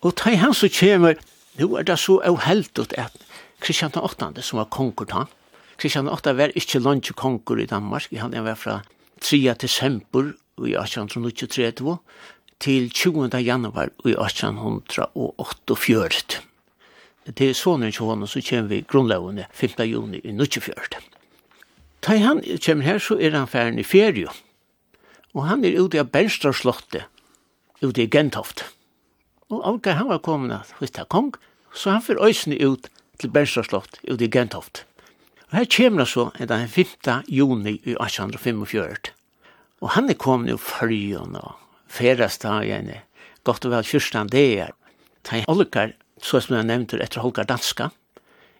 Og 0.00 0.14
da 0.24 0.36
han 0.36 0.54
så 0.54 0.68
kommer, 0.80 1.18
nå 1.58 1.76
er 1.76 1.82
det 1.82 1.98
så 1.98 2.20
avheldet 2.24 2.94
at 2.98 3.12
Kristian 3.60 3.90
8. 3.96 4.42
som 4.42 4.58
var 4.58 4.70
konkert 4.70 5.10
han, 5.10 5.26
Kristian 5.78 6.08
VIII 6.10 6.32
var 6.34 6.50
ikke 6.58 6.80
langt 6.82 7.06
konkur 7.14 7.60
i 7.62 7.68
Danmark, 7.70 8.10
han 8.18 8.34
var 8.44 8.56
fra 8.58 8.80
3. 9.22 9.54
desember 9.60 10.32
i 10.66 10.74
1823 10.74 11.70
til 12.58 12.90
20. 12.90 13.30
januar 13.38 13.86
i 14.04 14.10
1848. 14.10 16.42
Det 17.28 17.46
er 17.46 17.52
sånn 17.54 17.84
til 17.86 18.06
honom 18.08 18.26
så 18.26 18.40
kommer 18.42 18.68
vi 18.72 18.86
grunnlovene 18.90 19.46
5. 19.54 19.70
juni 19.86 20.18
i 20.18 20.34
1924. 20.34 20.98
Ta 22.02 22.16
han 22.16 22.42
kommer 22.42 22.84
her 22.84 22.98
så 22.98 23.14
er 23.20 23.30
han 23.36 23.46
ferdig 23.46 23.80
i 23.84 23.86
ferie, 23.86 24.28
og 25.34 25.46
han 25.46 25.64
er 25.64 25.78
ute 25.78 26.00
av 26.02 26.10
Bernstrømslottet, 26.10 27.02
ute 27.84 28.02
i 28.02 28.08
Gentoft. 28.10 28.64
Og 29.54 29.62
Algar 29.62 29.94
han 30.00 30.10
var 30.10 30.18
kommet 30.26 30.52
av 30.98 31.06
Kong, 31.06 31.34
så 31.70 31.90
han 31.94 32.02
får 32.02 32.18
øysene 32.18 32.58
ut 32.58 32.90
til 33.22 33.30
Bernstrømslott, 33.30 34.02
ute 34.10 34.24
i 34.24 34.32
Gentoft. 34.32 34.87
Og 35.48 35.56
her 35.56 35.68
kommer 35.72 36.04
det 36.04 36.10
så 36.12 36.30
den 36.38 36.68
5. 36.68 36.86
juni 37.28 37.78
i 37.84 37.94
1845. 37.96 39.12
Og 39.80 39.90
han 39.94 40.10
er 40.10 40.18
kommet 40.18 40.52
i 40.52 40.58
fyrjon 40.60 41.38
og 41.40 41.54
ferdagstagene, 41.88 43.00
godt 43.44 43.64
og 43.64 43.72
vel 43.72 43.86
fyrstan 43.88 44.28
det 44.28 44.44
er. 44.60 44.74
Ta 45.24 45.40
holkar, 45.48 45.94
så 46.20 46.40
som 46.40 46.58
jeg 46.58 46.68
nevnte, 46.68 47.00
etter 47.00 47.24
holkar 47.24 47.48
danska, 47.48 47.88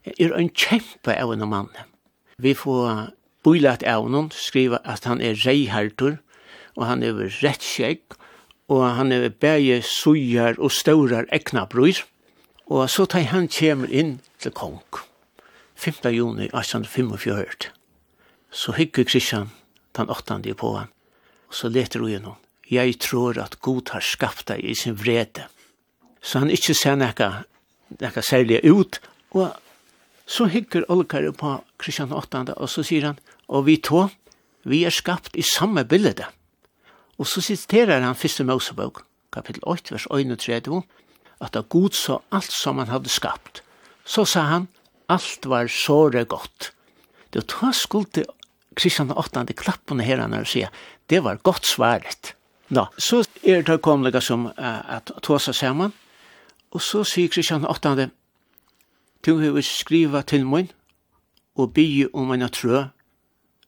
er 0.07 0.33
en 0.33 0.49
kjempe 0.49 1.12
av 1.12 1.33
en 1.35 1.45
mann. 1.50 1.68
Vi 2.38 2.54
får 2.54 3.11
bøylet 3.45 3.85
av 3.85 4.09
noen, 4.09 4.30
skriva 4.33 4.80
at 4.85 5.04
han 5.04 5.21
er 5.21 5.37
reihertur, 5.45 6.16
og 6.78 6.87
han 6.87 7.02
er 7.02 7.21
rettskjegg, 7.42 8.00
og 8.68 8.85
han 8.97 9.12
er 9.12 9.28
bæge 9.28 9.83
sujar 9.85 10.57
og 10.59 10.73
staurar 10.73 11.28
ekna 11.33 11.66
brøyr, 11.68 12.04
Og 12.68 12.90
så 12.92 13.07
tar 13.09 13.25
han 13.33 13.47
kjemer 13.49 13.88
inn 13.88 14.18
til 14.38 14.52
kong. 14.52 14.76
5. 15.79 16.11
juni 16.11 16.49
1845. 16.51 17.71
Så 18.51 18.73
hygger 18.73 19.05
Kristian 19.05 19.51
den 19.97 20.11
8. 20.11 20.55
på 20.55 20.73
han. 20.77 20.89
Og 21.49 21.55
så 21.55 21.69
leter 21.69 22.01
hun 22.01 22.11
gjennom. 22.11 22.37
Jeg 22.71 22.99
tror 22.99 23.39
at 23.39 23.61
Gud 23.63 23.93
har 23.95 24.03
skapt 24.03 24.49
deg 24.49 24.65
i 24.65 24.75
sin 24.75 24.99
vrede. 24.99 25.47
Så 26.21 26.43
han 26.43 26.51
ikke 26.51 26.75
ser 26.75 26.99
noe, 26.99 27.29
noe 28.01 28.23
særlig 28.27 28.59
ut. 28.67 28.99
Og 29.39 29.55
så 30.27 30.49
hygger 30.51 30.89
Olkar 30.91 31.31
på 31.39 31.53
Kristian 31.79 32.13
8. 32.13 32.59
Og 32.59 32.69
så 32.69 32.83
sier 32.83 33.07
han, 33.13 33.21
og 33.49 33.69
vi 33.71 33.79
to, 33.79 34.09
vi 34.67 34.83
er 34.85 34.93
skapt 34.93 35.39
i 35.39 35.47
samme 35.47 35.85
bilde. 35.87 36.27
Og 37.19 37.27
så 37.27 37.41
siterer 37.41 38.03
han 38.03 38.19
første 38.19 38.45
Mosebok, 38.45 39.05
kapittel 39.33 39.63
8, 39.63 39.95
vers 39.95 40.09
31, 40.11 40.83
at 41.41 41.55
da 41.55 41.63
Gud 41.63 41.95
så 41.95 42.19
alt 42.35 42.51
som 42.53 42.83
han 42.83 42.91
hadde 42.91 43.09
skapt. 43.09 43.63
Så 44.05 44.27
sa 44.27 44.43
han, 44.51 44.67
alt 45.09 45.47
var 45.47 45.69
såre 45.73 46.25
godt. 46.25 46.73
Det 47.31 47.45
var 47.61 47.73
skulle 47.73 48.25
Kristian 48.79 49.11
8. 49.11 49.45
klappene 49.59 50.05
her 50.07 50.21
han 50.23 50.37
sier, 50.47 50.71
det 51.09 51.23
var 51.25 51.41
godt 51.43 51.67
svaret. 51.67 52.35
Nå, 52.69 52.85
så 53.00 53.25
er 53.43 53.65
det 53.65 53.81
komlega 53.83 54.21
som 54.21 54.50
at 54.57 55.11
ta 55.25 55.38
seg 55.41 55.57
sammen, 55.57 55.95
og 56.71 56.85
så 56.85 57.03
sier 57.05 57.33
Kristian 57.33 57.67
8. 57.67 58.11
Du 59.25 59.33
har 59.41 59.61
skriva 59.67 60.23
til 60.23 60.47
mun 60.47 60.69
og 61.59 61.73
bygge 61.75 62.12
om 62.15 62.31
en 62.33 62.47
trø, 62.49 62.85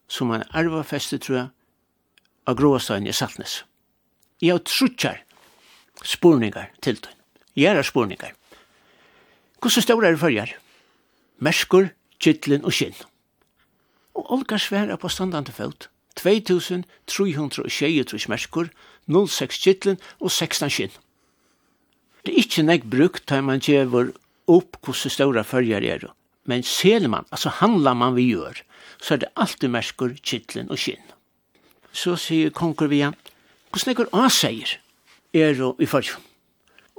som 0.07 0.31
en 0.31 0.47
arvefeste 0.55 1.19
trø, 1.19 1.49
av 2.47 2.57
gråstein 2.57 3.07
i 3.07 3.13
Saltnes. 3.15 3.65
Jeg 4.41 4.55
har 4.55 4.63
trutjar 4.65 5.21
spurningar 6.05 6.71
til 6.83 6.99
den. 7.03 7.13
Jeg 7.57 7.77
er 7.77 7.83
spurningar. 7.85 8.33
Hvordan 9.61 9.83
står 9.85 10.01
det 10.07 10.39
er? 10.39 10.55
merskur, 11.41 11.89
kittlen 12.21 12.65
og 12.65 12.73
skinn. 12.77 12.95
Og 14.15 14.33
Olga 14.37 14.59
sværa 14.61 14.97
på 15.01 15.09
standande 15.09 15.53
født, 15.53 15.89
2323 16.21 18.29
merskur, 18.29 18.69
06 19.09 19.59
kittlen 19.65 19.99
og 20.21 20.31
16 20.31 20.71
skinn. 20.71 20.91
Det 22.25 22.35
er 22.35 22.43
ikkje 22.43 22.67
nek 22.67 22.85
brukt 22.93 23.25
da 23.31 23.41
man 23.41 23.63
gjevur 23.65 24.13
opp 24.51 24.77
hvordan 24.85 25.15
stora 25.15 25.43
følger 25.47 25.85
er, 25.87 26.05
men 26.45 26.63
ser 26.67 27.09
man, 27.09 27.25
altså 27.31 27.49
handlar 27.61 27.95
man 27.97 28.17
vi 28.17 28.29
gjør, 28.35 28.61
så 29.01 29.15
er 29.15 29.19
det 29.25 29.33
alltid 29.37 29.73
merskur, 29.73 30.17
kittlen 30.23 30.71
og 30.71 30.79
skinn. 30.79 31.03
Så 31.93 32.17
sier 32.21 32.53
konger 32.55 32.91
vi 32.91 33.01
igjen, 33.01 33.17
hvordan 33.71 33.91
nekker 33.91 34.11
A 34.13 34.29
sier 34.29 34.77
er 35.33 35.63
i 35.81 35.87
følgen? 35.87 36.21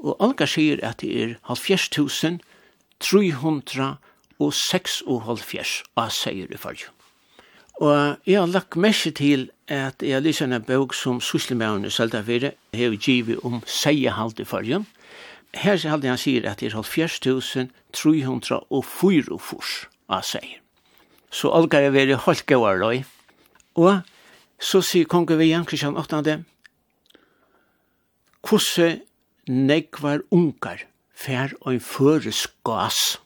Og 0.02 0.18
Olga 0.24 0.48
sier 0.50 0.82
at 0.82 1.04
det 1.04 1.12
er 1.14 1.36
70 1.46 2.42
300 3.02 3.98
og 4.42 4.54
6 4.58 5.02
og 5.06 5.24
halvfjers 5.28 5.82
av 6.00 6.10
sier 6.16 6.50
i 6.50 6.60
fargen. 6.60 6.90
Og 7.82 8.18
jeg 8.30 8.38
har 8.38 8.50
lagt 8.50 8.78
mest 8.78 9.08
til 9.18 9.48
at 9.72 10.04
jeg 10.06 10.14
har 10.14 10.22
lyst 10.22 10.44
en 10.46 10.58
bøk 10.62 10.94
som 10.94 11.22
sysselmæren 11.22 11.86
i 11.86 11.90
Søltafire 11.90 12.52
har 12.78 12.98
givet 12.98 13.40
om 13.48 13.62
seierhalt 13.66 14.40
i 14.40 14.46
fargen. 14.46 14.86
Her 15.58 15.78
sier 15.78 15.98
han 15.98 16.20
sier 16.22 16.46
at 16.50 16.62
det 16.62 16.70
er 16.70 16.78
halvfjers 16.78 17.20
tusen, 17.20 17.72
300 17.94 18.62
og 18.70 18.86
4 18.86 19.40
fors 19.40 19.88
av 20.10 20.24
sier. 20.28 20.60
Så 21.32 21.50
alt 21.56 21.72
kan 21.72 21.84
jeg 21.84 21.94
være 21.94 22.20
halvt 22.26 22.46
gøyere. 22.46 23.04
Og 23.76 24.02
så 24.62 24.82
sier 24.86 25.10
kongen 25.10 25.40
vi 25.40 25.50
igjen, 25.50 25.66
Kristian 25.66 25.98
8. 25.98 26.44
Hvordan 28.46 29.02
nekvar 29.48 30.22
ungar 30.32 30.86
fær 31.16 31.56
og 31.62 31.74
en 31.74 31.84
føreskas? 31.84 33.22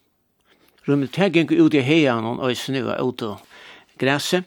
rummet 0.87 1.13
teg 1.15 1.37
gikk 1.37 1.53
ut 1.55 1.75
i 1.75 1.83
heian 1.85 2.27
og 2.29 2.43
øysene 2.49 2.83
og 2.85 3.09
ut 3.09 3.25
og 3.25 3.41
græse. 4.01 4.43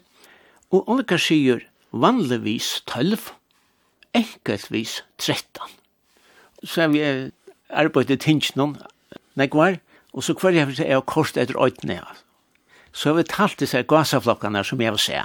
Og 0.70 0.88
Olga 0.90 1.16
sier 1.18 1.64
vanligvis 1.92 2.82
12, 2.86 3.32
enkeltvis 4.14 5.02
13. 5.18 5.76
Så 6.64 6.84
er 6.84 6.88
vi 6.92 7.02
arbeidet 7.68 8.20
tingene, 8.20 8.74
negvar, 9.38 9.78
og 10.12 10.24
så 10.24 10.34
kvar 10.34 10.56
jeg 10.56 10.80
er 10.84 11.00
kort 11.00 11.36
etter 11.36 11.56
øytene. 11.56 12.00
Så 12.92 13.10
har 13.10 13.18
vi 13.18 13.28
talt 13.28 13.60
disse 13.60 13.82
gasaflokkene 13.82 14.64
som 14.64 14.80
jeg 14.80 14.92
vil 14.92 15.02
se. 15.02 15.22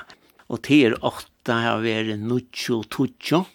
Og 0.50 0.62
til 0.64 0.96
8 1.02 1.54
har 1.54 1.82
vi 1.82 1.96
9, 2.16 2.40
12. 2.54 3.46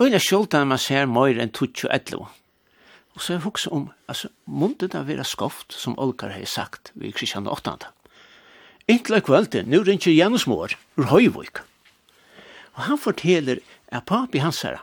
Og 0.00 0.08
det 0.08 0.16
er 0.16 0.24
skjoldt 0.24 0.56
når 0.56 0.68
man 0.72 0.80
ser 0.80 1.06
mer 1.06 1.38
enn 1.40 1.52
12, 1.52 1.86
11. 1.92 2.26
Og 3.14 3.22
så 3.22 3.34
jeg 3.34 3.42
hukse 3.42 3.70
om, 3.74 3.88
altså, 4.08 4.28
måtte 4.46 4.88
det 4.88 5.06
være 5.08 5.24
skoft, 5.24 5.74
som 5.74 5.98
Olkar 5.98 6.30
har 6.34 6.44
sagt, 6.46 6.92
ved 6.94 7.12
Kristian 7.12 7.48
8. 7.50 7.90
Inntil 8.88 9.18
er 9.18 9.24
kveldet, 9.24 9.66
nu 9.66 9.82
ringer 9.82 10.12
Janus 10.12 10.46
Mår, 10.46 10.76
ur 10.96 11.10
Høyvøk. 11.10 11.62
Og 12.74 12.82
han 12.86 12.98
forteller 12.98 13.60
at 13.88 14.06
papi 14.06 14.38
hans 14.38 14.62
her, 14.62 14.80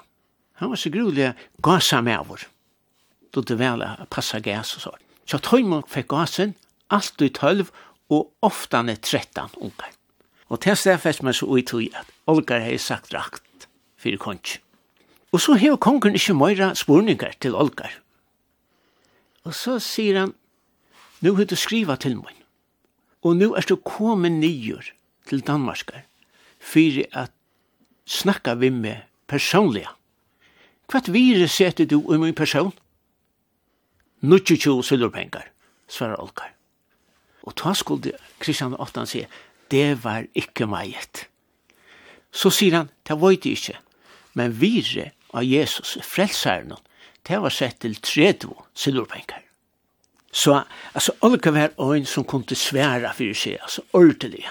han 0.58 0.70
var 0.70 0.76
så 0.76 0.90
grulig 0.90 1.34
gasa 1.62 2.02
med 2.02 2.26
vår. 2.28 2.48
Då 3.34 3.42
det 3.42 3.56
vel 3.60 3.84
passa 4.10 4.40
gas 4.40 4.76
og 4.76 4.82
så. 4.82 4.92
Så 5.26 5.38
Tøymon 5.38 5.84
fikk 5.88 6.08
gasen, 6.08 6.56
alt 6.90 7.22
i 7.22 7.30
tølv, 7.30 7.70
og 8.10 8.32
ofta 8.42 8.82
er 8.82 8.96
trettan 8.96 9.54
unger. 9.58 9.92
Og 10.50 10.62
til 10.64 10.98
fest 10.98 11.22
meg 11.22 11.36
så 11.36 11.46
ui 11.46 11.62
tog 11.62 11.84
at 11.94 12.10
Olgar 12.26 12.64
har 12.64 12.78
sagt 12.78 13.14
rakt 13.14 13.68
fyrir 14.00 14.18
kongen. 14.18 14.64
Og 15.32 15.42
så 15.42 15.58
har 15.60 15.78
kongen 15.78 16.16
ikke 16.16 16.34
møyra 16.34 16.74
spurningar 16.74 17.36
til 17.40 17.56
Olgar 17.56 17.92
Og 19.48 19.56
så 19.56 19.78
sier 19.80 20.20
han, 20.20 20.34
nu 21.24 21.38
har 21.38 21.48
du 21.48 21.56
skriva 21.56 21.96
til 21.96 22.18
meg, 22.20 22.36
og 23.24 23.38
nu 23.40 23.54
er 23.56 23.64
du 23.64 23.78
kommet 23.80 24.36
nyer 24.36 24.90
til 25.30 25.44
Danmarskar, 25.48 26.04
fyrir 26.60 27.08
at 27.16 27.32
snakka 28.08 28.58
vi 28.60 28.70
med 28.70 29.06
personliga. 29.28 29.94
Hva 30.88 31.02
vire 31.12 31.48
setter 31.52 31.88
du 31.88 32.00
i 32.14 32.20
min 32.20 32.36
person? 32.36 32.74
Nutju 34.22 34.58
tjo 34.58 34.82
sylurpengar, 34.84 35.48
svarar 35.88 36.20
Olkar. 36.24 36.52
Og 37.44 37.56
ta 37.56 37.74
skulde 37.76 38.16
Kristian 38.40 38.76
Åttan 38.76 39.08
sier, 39.08 39.28
det 39.72 40.04
var 40.04 40.28
ikke 40.36 40.68
meget. 40.68 41.28
Så 42.32 42.52
sier 42.52 42.82
han, 42.82 42.92
det 43.08 43.20
var 43.20 43.36
det 43.36 43.56
ikke, 43.56 43.78
men 44.34 44.56
vire 44.60 45.12
av 45.34 45.44
Jesus, 45.44 45.98
frelsaren, 46.04 46.76
det 47.28 47.40
var 47.44 47.50
sett 47.50 47.80
til 47.80 47.96
30 47.96 48.56
silverpengar. 48.74 49.44
Så 50.32 50.64
alltså 50.94 51.12
Olga 51.20 51.52
var 51.52 51.96
en 51.96 52.06
som 52.06 52.24
kunde 52.24 52.56
svära 52.56 53.14
för 53.14 53.34
seg, 53.34 53.58
alltså 53.62 53.82
ordentlig. 53.92 54.50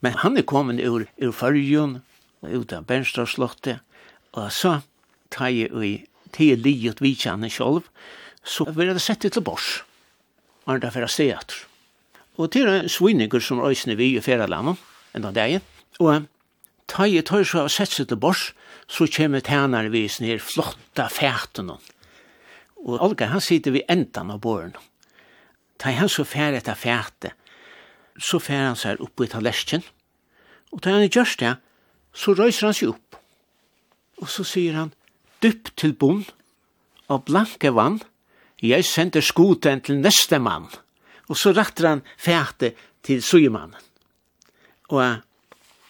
Men 0.00 0.12
han 0.12 0.36
är 0.36 0.42
kommen 0.42 0.80
ur, 0.80 1.06
ur 1.16 1.32
färgen, 1.32 2.00
ut 2.42 2.72
av 2.72 2.84
Bernstadslottet, 2.84 3.78
og 4.32 4.52
så 4.52 4.78
tar 5.30 5.48
jeg 5.48 5.72
i 5.84 5.92
til 6.32 6.60
livet 6.60 7.00
vi 7.00 7.14
kjenner 7.16 7.48
selv, 7.48 7.88
så 8.44 8.68
vil 8.70 8.92
jeg 8.92 9.00
sette 9.00 9.30
til 9.32 9.42
bors, 9.42 9.82
og 10.64 10.72
han 10.72 10.76
er 10.76 10.84
derfor 10.86 11.06
stedet. 11.06 11.64
Og 12.36 12.52
til 12.52 12.68
en 12.68 12.88
svinninger 12.88 13.40
som 13.40 13.60
røysene 13.60 13.96
vi 13.98 14.12
i 14.16 14.22
ferdelandet, 14.22 14.76
enn 15.16 15.24
av 15.24 15.34
deg, 15.34 15.60
og 15.98 16.28
Ta 16.88 17.06
i 17.06 17.20
tøy 17.22 17.44
så 17.44 17.66
å 17.66 17.72
sette 17.72 18.00
seg 18.00 18.08
til 18.10 18.20
bors, 18.20 18.52
så 18.88 19.06
kommer 19.12 19.44
tænarvis 19.44 20.20
ned 20.24 20.40
flotta 20.40 21.08
fætene. 21.12 21.76
Og 22.84 23.02
Olga, 23.04 23.28
han 23.34 23.44
sitter 23.44 23.74
ved 23.74 23.88
enden 23.92 24.32
av 24.32 24.40
båren. 24.40 24.74
Ta 25.78 25.92
i 25.92 25.98
han 25.98 26.10
så 26.10 26.24
fær 26.24 26.56
etter 26.56 26.78
fæte, 26.78 27.34
så 28.18 28.40
fær 28.42 28.70
han 28.70 28.78
seg 28.78 29.02
oppe 29.04 29.26
i 29.26 29.30
talesken, 29.30 29.84
og 30.72 30.82
ta 30.82 30.96
han 30.96 31.04
i 31.04 31.12
gjørst 31.12 31.44
det, 31.44 31.54
så 32.14 32.34
røyser 32.34 32.70
han 32.70 32.76
seg 32.76 32.94
opp. 32.94 33.18
Og 34.18 34.30
så 34.32 34.46
sier 34.46 34.74
han, 34.78 34.94
dypp 35.44 35.70
til 35.78 35.94
bonn, 35.94 36.24
og 37.08 37.24
blanke 37.28 37.70
vann, 37.74 38.00
jeg 38.58 38.84
sender 38.84 39.22
skoten 39.22 39.84
til 39.86 40.00
neste 40.02 40.40
mann. 40.42 40.66
Og 41.28 41.36
så 41.38 41.52
retter 41.54 41.86
han 41.92 42.02
fæte 42.18 42.72
til 43.06 43.22
sujemannen. 43.22 43.76
Og 44.88 45.20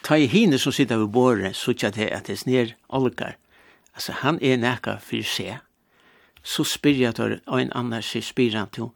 ta 0.03 0.17
i 0.17 0.27
hine 0.27 0.59
som 0.59 0.73
sitter 0.73 0.99
ved 0.99 1.13
båret, 1.13 1.57
så 1.57 1.75
ikke 1.75 1.91
det 1.97 2.11
at 2.13 2.27
det 2.27 2.39
snir 2.39 2.75
olgar. 2.89 3.37
Altså, 3.95 4.13
han 4.23 4.39
er 4.43 4.61
nekka 4.61 4.99
for 5.03 5.25
seg. 5.27 5.59
Så 6.43 6.65
spyr 6.65 7.01
jeg 7.03 7.17
til 7.19 7.41
en 7.47 7.73
annan 7.75 8.05
seg 8.05 8.25
spyr 8.25 8.57
han 8.57 8.71
til, 8.73 8.93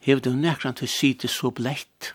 hev 0.00 0.22
du 0.24 0.32
nekran 0.32 0.78
til 0.78 0.88
syte 0.88 1.28
så 1.28 1.52
blett, 1.52 2.14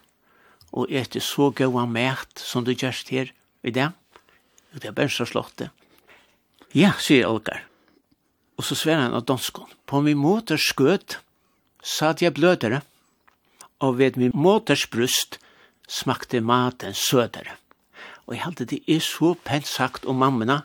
og 0.74 0.92
etter 0.92 1.24
så 1.24 1.52
gaua 1.56 1.86
mæt 1.86 2.42
som 2.42 2.66
du 2.66 2.74
gjerst 2.74 3.14
her 3.14 3.32
i 3.64 3.72
dag. 3.72 3.94
Det 4.74 4.90
er 4.90 4.98
bare 4.98 5.10
så 5.10 5.24
slått 5.26 5.56
det. 5.62 5.70
Ja, 6.76 6.92
sier 7.00 7.30
olgar. 7.30 7.64
Og 8.60 8.66
så 8.68 8.76
sver 8.76 9.00
han 9.00 9.16
av 9.16 9.24
danskon. 9.28 9.70
På 9.88 10.02
min 10.04 10.20
måter 10.20 10.60
skøt, 10.60 11.20
satt 11.80 12.24
jeg 12.24 12.36
blødere, 12.36 12.82
og 13.80 14.00
ved 14.00 14.18
min 14.20 14.36
måters 14.36 14.88
brust 14.92 15.38
smakte 15.88 16.42
maten 16.42 16.96
sødere. 16.96 17.56
Og 18.26 18.36
jeg 18.36 18.44
halte 18.44 18.66
det 18.66 18.82
er 18.90 19.04
så 19.04 19.34
pent 19.46 19.68
sagt 19.68 20.06
om 20.06 20.18
mammena, 20.22 20.64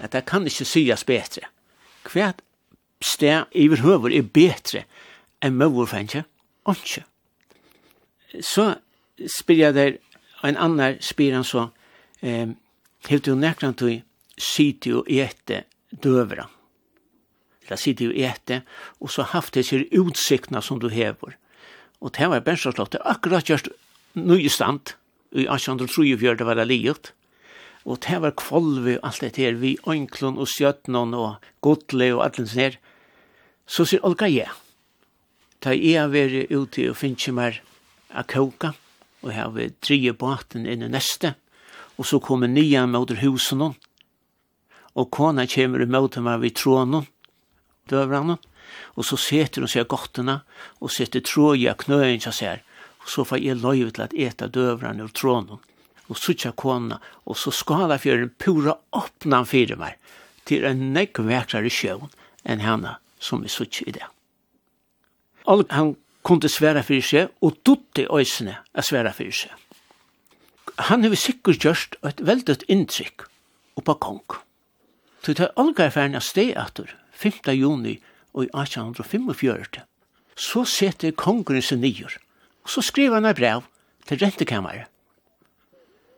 at 0.00 0.12
det 0.12 0.26
kan 0.26 0.46
ikke 0.46 0.66
sies 0.66 1.04
betre. 1.06 1.46
Hva 2.06 2.32
sted 3.02 3.52
i 3.54 3.68
høver 3.68 4.14
er 4.14 4.26
betre 4.26 4.84
enn 5.44 5.56
møverfengje, 5.60 6.24
ikke. 6.66 7.04
Så 8.42 8.74
spyr 9.38 9.60
jeg 9.60 9.76
der, 9.76 9.96
en 10.44 10.58
annan 10.60 10.98
spyr 11.00 11.34
han 11.34 11.46
så, 11.46 11.68
eh, 12.22 12.48
hevde 13.08 13.30
jo 13.30 13.36
nekran 13.36 13.74
tog, 13.74 14.02
siti 14.36 14.92
og 14.92 15.08
ete 15.08 15.64
døvra. 15.90 16.48
Eller 17.64 17.76
siti 17.76 18.06
og 18.06 18.14
ete, 18.14 18.62
og 19.00 19.10
så 19.10 19.22
haft 19.22 19.54
det 19.54 19.66
sier 19.66 19.86
utsiktna 19.98 20.60
som 20.60 20.80
du 20.80 20.88
hever. 20.88 21.36
Og 22.00 22.12
det 22.12 22.28
var 22.28 22.40
bensinslottet 22.40 23.00
akkurat 23.04 23.48
gjørst 23.48 23.68
nye 24.14 24.48
stand, 24.48 24.94
i 25.32 25.46
1834 25.46 26.46
var 26.46 26.58
det 26.58 26.68
livet. 26.68 27.12
Og 27.86 28.00
det 28.02 28.18
var 28.22 28.34
kvolvi 28.38 28.96
og 28.98 29.06
alt 29.06 29.22
det 29.22 29.42
her, 29.42 29.58
vi 29.58 29.76
ønklon 29.86 30.38
og 30.42 30.50
sjøtnon 30.50 31.14
og 31.14 31.44
godle 31.62 32.12
og 32.16 32.24
alt 32.24 32.42
det 32.42 32.54
her. 32.54 32.78
Så 33.66 33.86
sier 33.86 34.04
Olga 34.06 34.28
ja. 34.30 34.50
Da 35.62 35.72
jeg 35.74 35.98
har 35.98 36.12
vært 36.12 36.52
ute 36.52 36.90
og 36.90 36.98
finner 36.98 37.34
meg 37.34 37.62
a 38.10 38.22
koka, 38.22 38.74
og 39.22 39.32
jeg 39.32 39.40
har 39.40 39.54
vært 39.54 39.80
tre 39.82 39.98
båten 40.12 40.66
inn 40.68 40.84
i 40.86 40.90
neste, 40.92 41.34
og 41.96 42.06
så 42.06 42.20
kommer 42.22 42.50
nye 42.50 42.84
mot 42.90 43.10
husen 43.22 43.64
og 44.96 45.10
kona 45.12 45.44
kommer 45.46 45.82
i 45.84 45.88
møte 45.88 46.22
meg 46.24 46.40
vid 46.40 46.56
trånen, 46.56 47.04
døvranen, 47.90 48.40
og 48.96 49.04
så 49.04 49.18
setter 49.20 49.62
hun 49.62 49.70
seg 49.70 49.88
gottene, 49.92 50.40
og 50.80 50.92
setter 50.92 51.24
tråd 51.24 51.60
i 51.60 51.68
knøyen, 51.84 52.22
så 52.24 52.32
sier, 52.34 52.62
så 53.06 53.24
får 53.24 53.42
jeg 53.42 53.60
løyve 53.62 53.92
til 53.94 54.06
at 54.06 54.14
eta 54.14 54.48
døvran 54.50 55.00
ur 55.00 55.12
trånen, 55.14 55.62
og 56.06 56.18
suttja 56.18 56.52
kona, 56.54 57.00
og 57.26 57.38
så 57.38 57.50
skala 57.54 57.98
fjøren 57.98 58.30
pura 58.38 58.76
åpna 58.94 59.42
fyrir 59.46 59.78
meg, 59.80 59.96
til 60.46 60.66
en 60.66 60.92
nekk 60.94 61.22
vekrare 61.26 61.70
sjøen 61.72 62.10
enn 62.46 62.62
henne 62.62 62.96
som 63.18 63.42
vi 63.42 63.50
suttja 63.50 63.86
i 63.86 63.94
det. 63.96 64.06
Og 65.50 65.66
han 65.70 65.94
kunde 66.26 66.50
sværa 66.50 66.82
fyrir 66.86 67.06
seg, 67.06 67.30
og 67.42 67.58
dutte 67.66 68.06
øysene 68.10 68.58
a 68.74 68.82
sværa 68.82 69.14
fyrir 69.14 69.34
seg. 69.34 69.54
Han 70.90 71.06
hefur 71.06 71.22
sikkert 71.22 71.62
gjørst 71.64 71.96
et 72.04 72.20
veldig 72.26 72.58
inntrykk 72.68 73.26
oppa 73.80 73.94
kong. 73.94 74.38
Så 75.22 75.34
det 75.34 75.46
er 75.46 75.58
Olga 75.58 75.88
er 75.88 76.20
steg 76.20 76.54
etter, 76.54 76.94
5. 77.12 77.50
juni 77.54 77.98
og 78.34 78.44
i 78.44 78.50
1845, 78.52 79.82
så 80.36 80.64
setter 80.64 81.16
kongen 81.16 81.62
seg 81.62 81.80
nyer 81.80 82.18
Og 82.66 82.72
så 82.74 82.82
skriver 82.82 83.20
han 83.20 83.28
et 83.30 83.38
brev 83.38 83.62
til 84.08 84.18
rentekammare, 84.18 84.88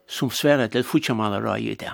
som 0.09 0.31
sverre 0.33 0.71
til 0.73 0.87
Futsjamalerøy 0.89 1.67
i 1.69 1.75
det. 1.77 1.93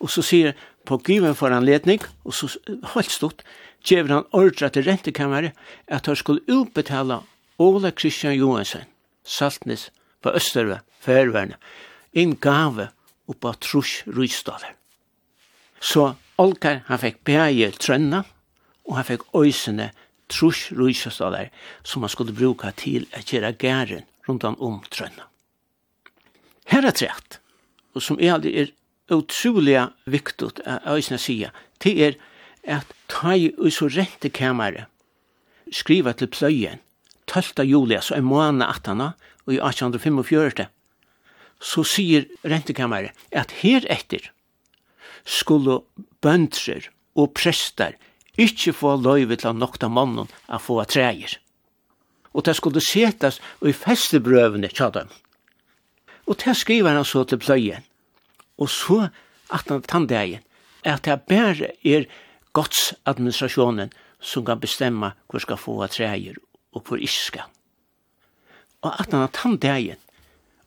Og 0.00 0.08
så 0.12 0.24
sier 0.24 0.56
på 0.88 0.96
given 1.04 1.36
for 1.36 1.52
anledning, 1.52 2.00
og 2.24 2.32
så 2.32 2.48
holdt 2.94 3.12
stort, 3.12 3.44
gjev 3.84 4.08
han 4.08 4.24
ordra 4.32 4.70
til 4.72 4.88
rentekammare 4.88 5.52
at 5.92 6.08
han 6.08 6.16
skulle 6.16 6.44
utbetala 6.48 7.20
Ola 7.60 7.92
Christian 7.92 8.32
Johansen, 8.36 8.88
Saltnes 9.24 9.90
på 10.24 10.32
Østerve, 10.32 10.80
Færverne, 11.00 11.60
en 12.16 12.32
gave 12.36 12.88
oppa 13.28 13.52
trus 13.60 14.02
rysdaler. 14.08 14.72
Så 15.80 16.14
Olkar, 16.40 16.82
han 16.88 17.00
fikk 17.00 17.20
bæge 17.28 17.70
trønna, 17.76 18.24
og 18.88 18.96
han 18.96 19.08
fikk 19.08 19.28
øysene 19.36 19.90
trus 20.32 20.70
rujkjøstaler 20.74 21.50
som 21.86 22.02
man 22.04 22.12
skulle 22.12 22.34
bruka 22.36 22.72
til 22.76 23.06
å 23.14 23.22
gjøre 23.22 23.54
gæren 23.60 24.06
rundan 24.28 24.58
om 24.58 24.80
trønna. 24.90 25.28
Her 26.66 26.86
er 26.88 26.96
trett, 26.96 27.38
og 27.94 28.02
som 28.02 28.18
er 28.18 28.34
aldri 28.34 28.54
er 28.64 28.72
utrolig 29.14 29.78
viktig 30.10 30.48
å 30.66 30.96
øyne 30.96 31.18
sige, 31.22 31.52
det 31.82 31.94
er 32.02 32.16
at 32.66 32.90
ta 33.06 33.36
i 33.38 33.52
så 33.70 33.86
rente 33.86 34.32
kamere, 34.34 34.88
skriva 35.70 36.12
til 36.12 36.30
pløyen, 36.32 36.82
12. 37.26 37.62
juli, 37.66 37.98
så 38.02 38.16
en 38.16 38.26
måned 38.26 38.66
18. 38.66 39.00
og 39.46 39.54
i 39.54 39.58
1845, 39.62 40.66
så 41.60 41.84
sier 41.86 42.26
rentekammeret 42.44 43.16
at 43.32 43.54
her 43.62 43.86
etter 43.90 44.30
skulle 45.26 45.80
bøndrer 46.22 46.90
og 47.16 47.32
prester 47.34 47.96
ikkje 48.40 48.74
få 48.76 48.96
løyve 49.00 49.38
til 49.40 49.52
å 49.52 49.56
nokta 49.56 49.88
mannen 49.88 50.30
a 50.48 50.60
få 50.62 50.78
treier. 50.84 51.38
Og 52.36 52.44
det 52.44 52.56
skulle 52.58 52.82
setas 52.84 53.40
i 53.64 53.72
festebrøvene 53.72 54.68
tja 54.68 54.90
dem. 54.92 55.08
Og 56.26 56.36
det 56.42 56.56
skriver 56.58 56.96
han 56.98 57.06
så 57.06 57.24
til 57.24 57.40
pløyen. 57.40 57.84
Og 58.58 58.68
så 58.72 59.08
at 59.52 59.70
han 59.70 59.84
tandegjen 59.86 60.44
er 60.84 60.96
at 60.96 61.06
det 61.06 61.22
bare 61.30 61.72
er 61.84 62.08
godsadministrasjonen 62.56 63.92
som 64.20 64.44
kan 64.44 64.60
bestemma 64.60 65.12
hvor 65.28 65.44
skal 65.44 65.60
få 65.60 65.78
treier 65.92 66.38
og 66.72 66.84
hvor 66.84 67.00
ikke 67.00 67.24
skal. 67.30 67.50
Og 68.84 68.92
at 68.92 69.12
han 69.12 69.28
tandegjen 69.32 70.00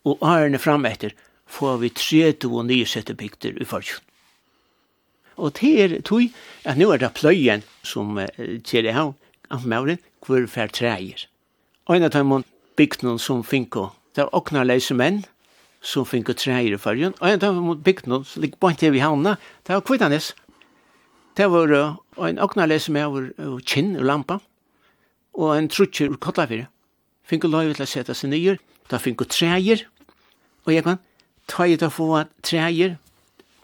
og 0.08 0.23
årene 0.25 0.60
fram 0.62 0.88
etter 0.89 1.13
får 1.49 1.82
vi 1.84 1.89
30 1.93 2.49
og 2.49 2.69
nye 2.69 2.88
sette 2.88 3.15
bygder 3.17 3.58
i 3.60 3.67
forkjønn. 3.67 4.09
Og 5.39 5.56
det 5.60 5.71
er 5.82 5.97
tog 6.04 6.28
at 6.67 6.78
nå 6.78 6.91
er 6.91 7.02
det 7.02 7.13
pløyen 7.15 7.63
som 7.88 8.19
kjer 8.38 8.89
her 8.89 8.97
havn, 8.97 9.15
amtmauren, 9.49 9.99
hvor 10.25 10.45
fer 10.52 10.71
treier. 10.75 11.25
Og 11.88 11.95
en 11.95 12.06
av 12.06 12.13
dem 12.13 12.34
bygd 12.78 13.06
noen 13.06 13.21
som 13.21 13.43
finko, 13.43 13.89
det 14.15 14.25
er 14.25 14.36
okna 14.36 14.65
leise 14.67 14.95
menn, 14.97 15.23
som 15.82 16.06
finko 16.06 16.36
treier 16.36 16.75
i 16.75 16.82
fargen, 16.82 17.15
og 17.21 17.28
en 17.30 17.39
av 17.39 17.56
dem 17.56 17.84
bygd 17.86 18.10
noen 18.12 18.28
som 18.28 18.43
ligger 18.43 18.60
bant 18.60 18.84
i 18.84 18.91
havna, 18.99 19.38
det 19.63 19.78
var 19.78 19.86
kvittanes. 19.88 20.34
Det 21.39 21.47
var 21.47 21.71
en 22.28 22.41
okna 22.43 22.67
leise 22.67 22.91
med 22.91 23.08
over 23.08 23.62
kinn 23.63 23.95
og 23.95 24.06
lampa, 24.10 24.39
og 25.39 25.56
en 25.56 25.69
trutjer 25.71 26.12
ur 26.12 26.19
kottafyrir. 26.19 26.67
Finko 27.23 27.47
løyve 27.47 27.78
til 27.78 27.86
å 27.86 27.89
sette 27.89 28.15
seg 28.17 28.34
nyer, 28.34 28.60
da 28.91 28.99
finko 28.99 29.28
treier, 29.30 29.86
og 30.65 30.73
jeg 30.73 30.84
kan 30.86 30.99
ta 31.49 31.65
i 31.65 31.78
til 31.78 31.88
å 31.88 31.93
få 31.93 32.10
treier. 32.45 32.97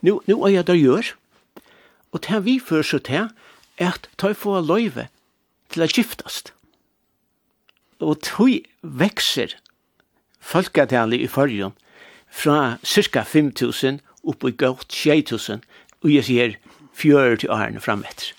Nu 0.05 0.21
nu 0.29 0.37
er 0.45 0.55
jeg 0.55 0.67
der 0.69 0.79
gjør, 0.79 1.11
Og 2.15 2.23
det 2.23 2.45
vi 2.45 2.59
fører 2.63 2.87
seg 2.87 3.03
til 3.09 3.27
er 3.75 3.91
at 3.91 4.07
de 4.21 4.31
få 4.39 4.61
løyve 4.63 5.09
til 5.73 5.83
å 5.83 5.87
skiftast. 5.91 6.53
Og 7.99 8.21
tog 8.23 8.53
vekser 8.81 9.57
folketallet 10.39 11.25
i 11.25 11.27
forrige 11.31 11.73
fra 12.31 12.77
cirka 12.87 13.25
5.000 13.27 13.99
opp 14.23 14.47
i 14.47 14.53
godt 14.55 14.95
6.000 14.95 15.65
og 16.05 16.09
jeg 16.11 16.27
sier 16.27 16.55
40 16.95 17.49
årene 17.51 17.83
frametter. 17.83 18.31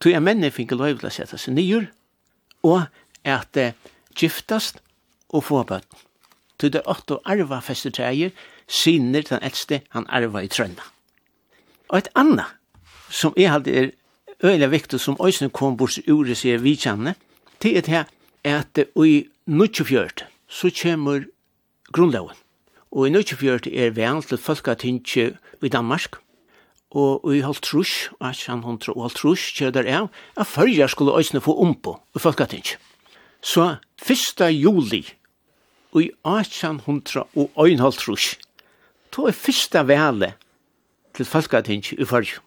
Tog 0.00 0.12
jeg 0.12 0.24
mennene 0.24 0.52
fikk 0.54 0.72
løyve 0.76 1.02
til 1.02 1.10
å 1.10 1.14
sette 1.18 1.40
seg 1.40 1.56
nyer 1.58 1.90
og 2.64 2.86
at 3.28 3.52
det 3.56 3.74
giftast 4.16 4.80
og 5.34 5.44
få 5.44 5.62
bøtt. 5.68 5.88
Til 6.60 6.72
det 6.72 6.84
åtte 6.88 7.18
arva 7.28 7.58
festetreier, 7.60 8.30
sinner 8.70 9.24
den 9.26 9.42
eldste 9.42 9.82
han 9.92 10.06
arva 10.08 10.44
i 10.44 10.48
trønda. 10.48 10.84
Og 11.90 11.98
et 11.98 12.12
annet 12.16 12.54
som 13.14 13.34
jeg 13.38 13.52
alltid 13.52 13.76
er 13.78 13.90
øyelig 14.44 14.70
viktig 14.70 15.00
som 15.00 15.18
øyne 15.22 15.50
kom 15.54 15.76
bort 15.76 15.98
ur 16.10 16.26
i 16.26 16.34
seg 16.34 16.62
vidkjennene, 16.64 17.14
til 17.62 17.78
et 17.78 17.86
her 17.86 18.10
at 18.44 18.78
i 18.78 19.14
1924 19.46 20.26
så 20.48 20.70
kommer 20.82 21.24
grunnloven. 21.92 22.36
Og 22.90 23.06
i 23.06 23.10
1924 23.10 23.74
er 23.74 23.94
veien 23.94 24.22
til 24.22 24.38
folketinget 24.38 25.38
i 25.62 25.68
Danmark, 25.68 26.20
og 26.94 27.34
i 27.34 27.40
halvtrus, 27.42 28.10
og 28.20 28.34
han 28.46 28.62
hundra 28.62 28.92
og 28.94 29.08
halvtrus 29.08 29.52
der 29.58 29.88
av, 29.90 30.10
at 30.38 30.46
førja 30.46 30.86
skulle 30.86 31.16
øyne 31.18 31.42
få 31.42 31.56
ombo 31.58 31.96
i 32.14 32.18
folketinget. 32.18 32.78
Så 33.42 33.76
1. 33.98 34.40
juli 34.54 35.02
i 35.94 36.10
1800 36.24 37.26
og 37.34 37.50
1,5 37.58 37.98
trus, 37.98 38.38
to 39.12 39.26
er 39.26 39.32
fyrsta 39.32 39.82
vele 39.82 40.32
til 41.14 41.26
Falkatingi 41.26 41.98
i 41.98 42.04
fyrju. 42.04 42.43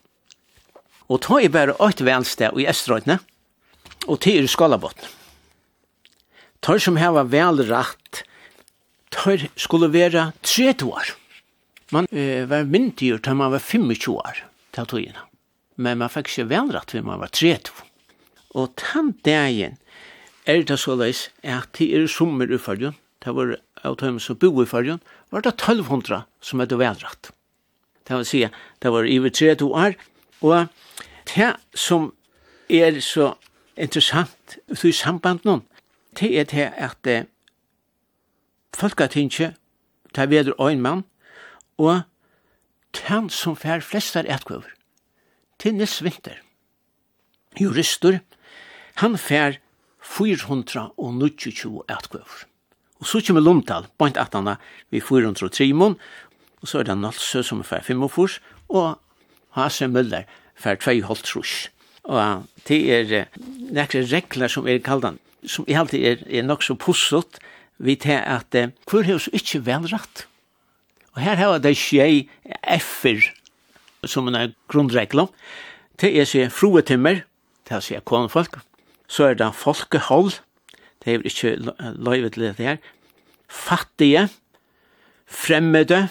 Og 1.08 1.22
ta 1.24 1.40
er 1.40 1.54
bare 1.54 1.76
åtte 1.84 2.06
velsted 2.08 2.58
i 2.60 2.68
Estrøytene, 2.68 3.20
og 4.08 4.20
til 4.24 4.44
i 4.44 4.52
Skalabotn. 4.52 5.08
Tar 6.64 6.82
som 6.82 6.98
heva 7.00 7.24
vel 7.30 7.62
rett, 7.70 8.24
skulle 9.58 9.90
være 9.94 10.32
30 10.44 10.92
år. 10.92 11.14
Man 11.96 12.08
uh, 12.12 12.44
var 12.50 12.68
myndigur 12.68 13.22
til 13.24 13.38
man 13.40 13.54
var 13.54 13.64
25 13.64 14.14
år 14.14 14.44
til 14.76 14.90
togene. 14.90 15.24
Men 15.78 16.02
man 16.02 16.12
fikk 16.12 16.32
ikke 16.32 16.50
vel 16.52 16.74
rett 16.76 16.92
til 16.92 17.06
man 17.08 17.22
var 17.22 17.32
30 17.32 17.72
Og 18.58 18.74
den 18.82 19.14
dagen 19.24 19.78
er 20.46 20.64
det 20.64 20.80
så 20.80 20.96
leis 20.96 21.30
at 21.44 21.70
det 21.78 21.90
er 21.96 22.08
sommer 22.08 22.52
i 22.52 22.58
fargen, 22.58 22.96
det 23.24 23.34
var 23.36 23.58
av 23.84 23.98
tøymen 24.00 24.20
som 24.20 24.38
bo 24.40 24.52
i 24.64 24.68
fargen, 24.68 25.02
var 25.32 25.44
det 25.44 25.56
1200 25.56 26.24
som 26.42 26.62
er 26.62 26.66
det. 26.66 27.32
Det 28.08 28.16
vil 28.16 28.26
si, 28.26 28.44
det 28.82 28.92
var 28.92 29.04
i 29.06 29.20
30 29.20 29.66
år, 29.68 29.96
og 30.42 30.70
det 31.36 31.56
som 31.76 32.14
er 32.70 33.00
så 33.02 33.34
interessant 33.78 34.58
i 34.84 34.92
samband 34.92 35.46
noen, 35.46 35.64
det 36.20 36.34
er 36.40 36.50
det 36.50 36.68
at 36.78 37.28
folk 38.76 39.00
har 39.00 39.10
folketinget 39.10 39.56
tar 40.14 40.28
veder 40.32 40.56
en 40.58 40.82
mann, 40.82 41.04
og 41.78 42.02
han 43.08 43.30
som 43.30 43.56
fær 43.56 43.84
flestar 43.86 44.26
etkvøver, 44.26 44.72
til 45.60 45.76
Nils 45.78 46.00
vinter. 46.04 46.40
Jurister, 47.60 48.20
han 49.02 49.18
fær 49.18 49.60
429 50.02 51.84
etkvøver. 51.90 52.46
Og 52.98 53.06
så 53.06 53.22
kommer 53.22 53.42
Lomtal, 53.42 53.86
point 53.98 54.18
at 54.18 54.34
han 54.34 54.56
vi 54.90 55.00
403 55.00 55.74
mån, 55.74 56.00
og 56.62 56.68
så 56.68 56.80
er 56.80 56.84
det 56.90 56.98
Nalsø 56.98 57.44
som 57.44 57.64
fær 57.64 57.86
45, 57.86 58.40
og 58.70 58.98
Hase 59.54 59.88
Møller, 59.88 60.26
fær 60.58 60.80
2,5 60.82 61.24
trus. 61.26 61.56
Og 62.08 62.48
det 62.68 62.80
er 62.92 63.28
nekre 63.74 64.06
regler 64.08 64.52
som 64.52 64.68
er 64.68 64.80
kaldan, 64.84 65.20
som 65.46 65.68
i 65.68 65.76
alltid 65.78 66.06
er, 66.06 66.24
er 66.28 66.48
nok 66.48 66.64
så 66.64 66.78
pussot, 66.80 67.40
vi 67.78 67.96
til 67.96 68.18
at 68.18 68.56
eh, 68.58 68.72
hvor 68.90 69.06
har 69.06 69.20
oss 69.20 69.30
ikke 69.34 69.62
velrett. 69.68 70.26
Og 71.14 71.22
her 71.22 71.38
har 71.38 71.60
det 71.62 71.76
skje 71.78 72.28
effer 72.64 73.22
som 74.06 74.28
en 74.30 74.54
grunnregler. 74.70 75.30
Det 76.02 76.14
er 76.14 76.26
seg 76.30 76.52
fruetimmer, 76.54 77.24
det 77.68 77.76
er 77.78 77.84
seg 77.86 78.06
konfolk, 78.06 78.60
så 79.10 79.32
er 79.32 79.38
det 79.38 79.50
folkehold, 79.58 80.40
det 81.04 81.14
er 81.14 81.26
ikke 81.26 81.56
løyvet 81.98 82.34
til 82.34 82.50
det 82.50 82.56
her, 82.58 82.78
fattige, 83.48 84.28
fremmede, 85.26 86.08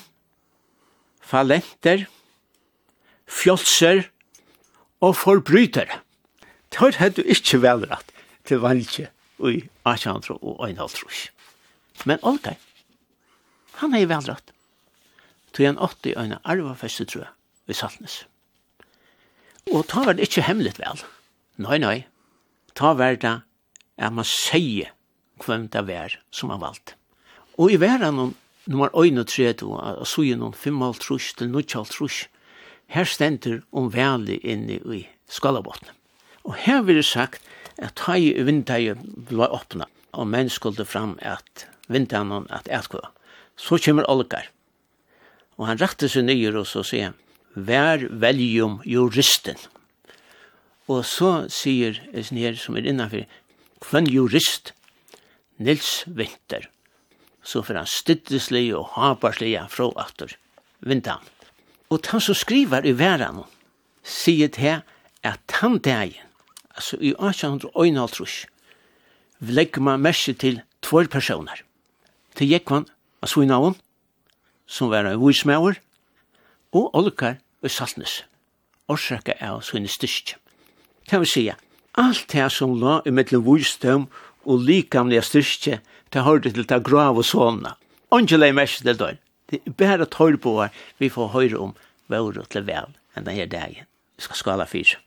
falenter, 1.22 2.06
fjolser, 3.26 4.06
og 5.06 5.16
forbrytere. 5.16 6.00
Det 6.70 6.80
har 6.82 7.14
du 7.14 7.22
ikke 7.22 7.62
velrett 7.62 8.12
til 8.46 8.62
valgje 8.62 9.08
i 9.38 9.62
1800 9.86 10.38
og 10.42 10.62
1800. 10.66 11.30
Men 12.04 12.22
Olga, 12.22 12.56
han 13.80 13.94
er 13.94 14.08
velrett. 14.10 14.52
Tog 15.52 15.66
han 15.66 15.78
80 15.78 16.16
øyne 16.16 16.38
arvafeste, 16.44 17.04
tror 17.04 17.22
jeg, 17.22 17.32
i 17.68 17.72
Saltnes. 17.72 18.26
Og 19.72 19.86
ta 19.88 20.04
var 20.04 20.16
det 20.16 20.28
ikke 20.28 20.44
hemmelig 20.46 20.76
vel. 20.78 21.00
Nei, 21.62 21.78
nei. 21.78 22.04
Ta 22.76 22.92
var 22.94 23.16
det 23.16 23.40
at 23.96 24.12
man 24.12 24.26
sier 24.28 24.92
hvem 25.42 25.68
det 25.72 25.86
var 25.88 26.18
som 26.30 26.52
han 26.52 26.60
valgte. 26.60 26.94
Og 27.56 27.72
i 27.72 27.80
verden, 27.80 28.34
når 28.66 28.76
man 28.78 28.94
øyne 28.94 29.24
tredje, 29.24 29.64
og 29.64 30.06
så 30.06 30.26
gjennom 30.26 30.52
5,5 30.52 31.36
til 31.38 31.48
9,5 31.48 32.26
her 32.92 33.04
stender 33.04 33.62
om 33.72 33.90
veli 33.94 34.38
inne 34.42 34.78
i 34.94 35.04
skalabotnen. 35.28 35.92
Og 36.46 36.54
her 36.62 36.82
vil 36.86 37.00
det 37.00 37.08
sagt 37.08 37.42
at 37.82 37.96
tøy 37.98 38.30
i 38.30 38.44
vindtøyet 38.46 39.00
ble 39.28 39.48
åpna, 39.50 39.88
og 40.14 40.28
menn 40.30 40.50
skulle 40.52 40.86
fram 40.86 41.16
at 41.20 41.66
vindtøyene 41.92 42.44
at 42.54 42.70
etkva. 42.70 43.10
Så 43.56 43.80
kommer 43.82 44.06
Olgar. 44.10 44.50
Og 45.56 45.66
han 45.70 45.80
rakte 45.80 46.08
seg 46.12 46.26
nyer 46.28 46.56
og 46.60 46.68
så 46.68 46.84
sier 46.86 47.14
vær 47.56 48.04
veljum 48.22 48.80
juristen. 48.84 49.58
Og 50.86 51.02
så 51.08 51.48
sier 51.50 51.98
Snir 52.22 52.58
som 52.60 52.76
er 52.78 52.86
innanfyr, 52.86 53.26
kvann 53.82 54.06
jurist, 54.06 54.72
Nils 55.58 56.04
Vinter. 56.06 56.68
Så 57.42 57.62
for 57.64 57.78
han 57.78 57.88
stytteslig 57.88 58.68
og 58.76 58.92
haparslig 58.94 59.56
fra 59.72 59.88
aftur 60.02 60.36
vintan. 60.80 61.22
Og 61.90 62.02
han 62.10 62.20
som 62.20 62.34
skriver 62.34 62.86
i 62.86 62.94
verden, 62.98 63.44
sier 64.02 64.50
til 64.50 64.82
at 65.26 65.56
han 65.60 65.78
dagen, 65.78 66.22
altså 66.74 66.98
i 67.00 67.12
1851, 67.14 68.46
legger 69.40 69.82
man 69.82 70.02
merke 70.02 70.34
til 70.34 70.60
tvær 70.82 71.10
personer. 71.10 71.62
Til 72.36 72.50
Jekvann, 72.50 72.88
av 73.22 73.30
Svinavon, 73.30 73.76
som 74.66 74.90
var 74.90 75.06
en 75.06 75.20
vismauer, 75.22 75.78
og 76.74 76.90
Olkar 76.98 77.38
og 77.62 77.70
Saltnes, 77.70 78.24
årsaka 78.90 79.38
av 79.40 79.62
Svinne 79.64 79.90
styrke. 79.90 80.36
Det 81.06 81.20
vil 81.22 81.30
si, 81.30 81.44
alt 81.96 82.26
det 82.32 82.50
som 82.52 82.74
la 82.80 82.98
i 83.06 83.14
mittlen 83.14 83.44
visdom 83.46 84.08
og 84.44 84.66
likamlige 84.66 85.22
styrke, 85.22 85.80
det 86.12 86.26
hørte 86.26 86.52
til 86.52 86.66
det 86.66 86.82
grav 86.84 87.18
og 87.18 87.26
sånne. 87.26 87.76
Angela 88.12 88.50
er 88.50 88.58
merke 88.58 88.82
til 88.82 88.98
døren. 88.98 89.22
Det 89.50 89.60
er 89.62 89.76
bare 89.78 90.06
tøyre 90.10 90.40
på 90.42 90.56
her, 90.60 90.72
vi 90.98 91.10
får 91.12 91.32
høre 91.34 91.58
om 91.68 91.74
våre 92.10 92.46
til 92.50 92.66
vel 92.66 92.94
enn 93.16 93.26
denne 93.26 93.46
dagen. 93.50 93.86
Vi 94.16 94.26
skal 94.26 94.40
skala 94.40 94.66
fyrt. 94.66 94.98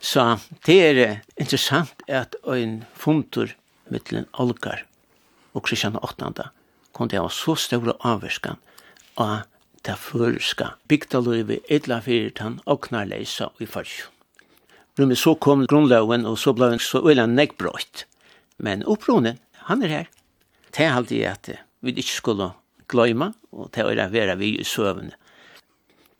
Så 0.00 0.40
det 0.64 0.78
er 0.80 1.20
interessant 1.36 2.04
at 2.08 2.36
en 2.48 2.84
funtur 2.96 3.52
mittelen 3.92 4.28
Olgar 4.40 4.86
og 5.52 5.66
Kristian 5.66 5.98
8. 6.00 6.48
kom 6.92 7.10
til 7.10 7.20
å 7.20 7.28
ha 7.28 7.32
så 7.34 7.56
store 7.58 7.96
avvirskan 8.06 8.60
av 9.20 9.42
det 9.84 9.96
føreska 9.96 10.74
bygdaløyve 10.88 11.60
etla 11.72 12.00
fyrt 12.04 12.40
han 12.44 12.60
knarleisa 12.64 13.50
i 13.60 13.68
farsjon. 13.68 14.12
Men 14.98 15.16
så 15.16 15.34
kom 15.40 15.64
grunnloven, 15.64 16.26
og 16.28 16.36
så 16.38 16.52
ble 16.52 16.74
han 16.74 16.82
så 16.82 17.00
øyla 17.00 17.24
nekbrøyt. 17.30 18.04
Men 18.60 18.82
oppronen, 18.84 19.38
han 19.64 19.82
er 19.82 19.94
her. 19.94 20.08
Det 20.76 20.84
er 20.84 20.96
alltid 20.98 21.24
at 21.24 21.48
vi 21.80 21.94
ikke 21.94 22.18
skulle 22.18 22.50
gløyma, 22.90 23.32
og 23.54 23.70
det 23.74 23.84
er 23.84 24.04
å 24.04 24.10
være 24.12 24.36
vi 24.40 24.54
i 24.58 24.66
søvne. 24.66 25.14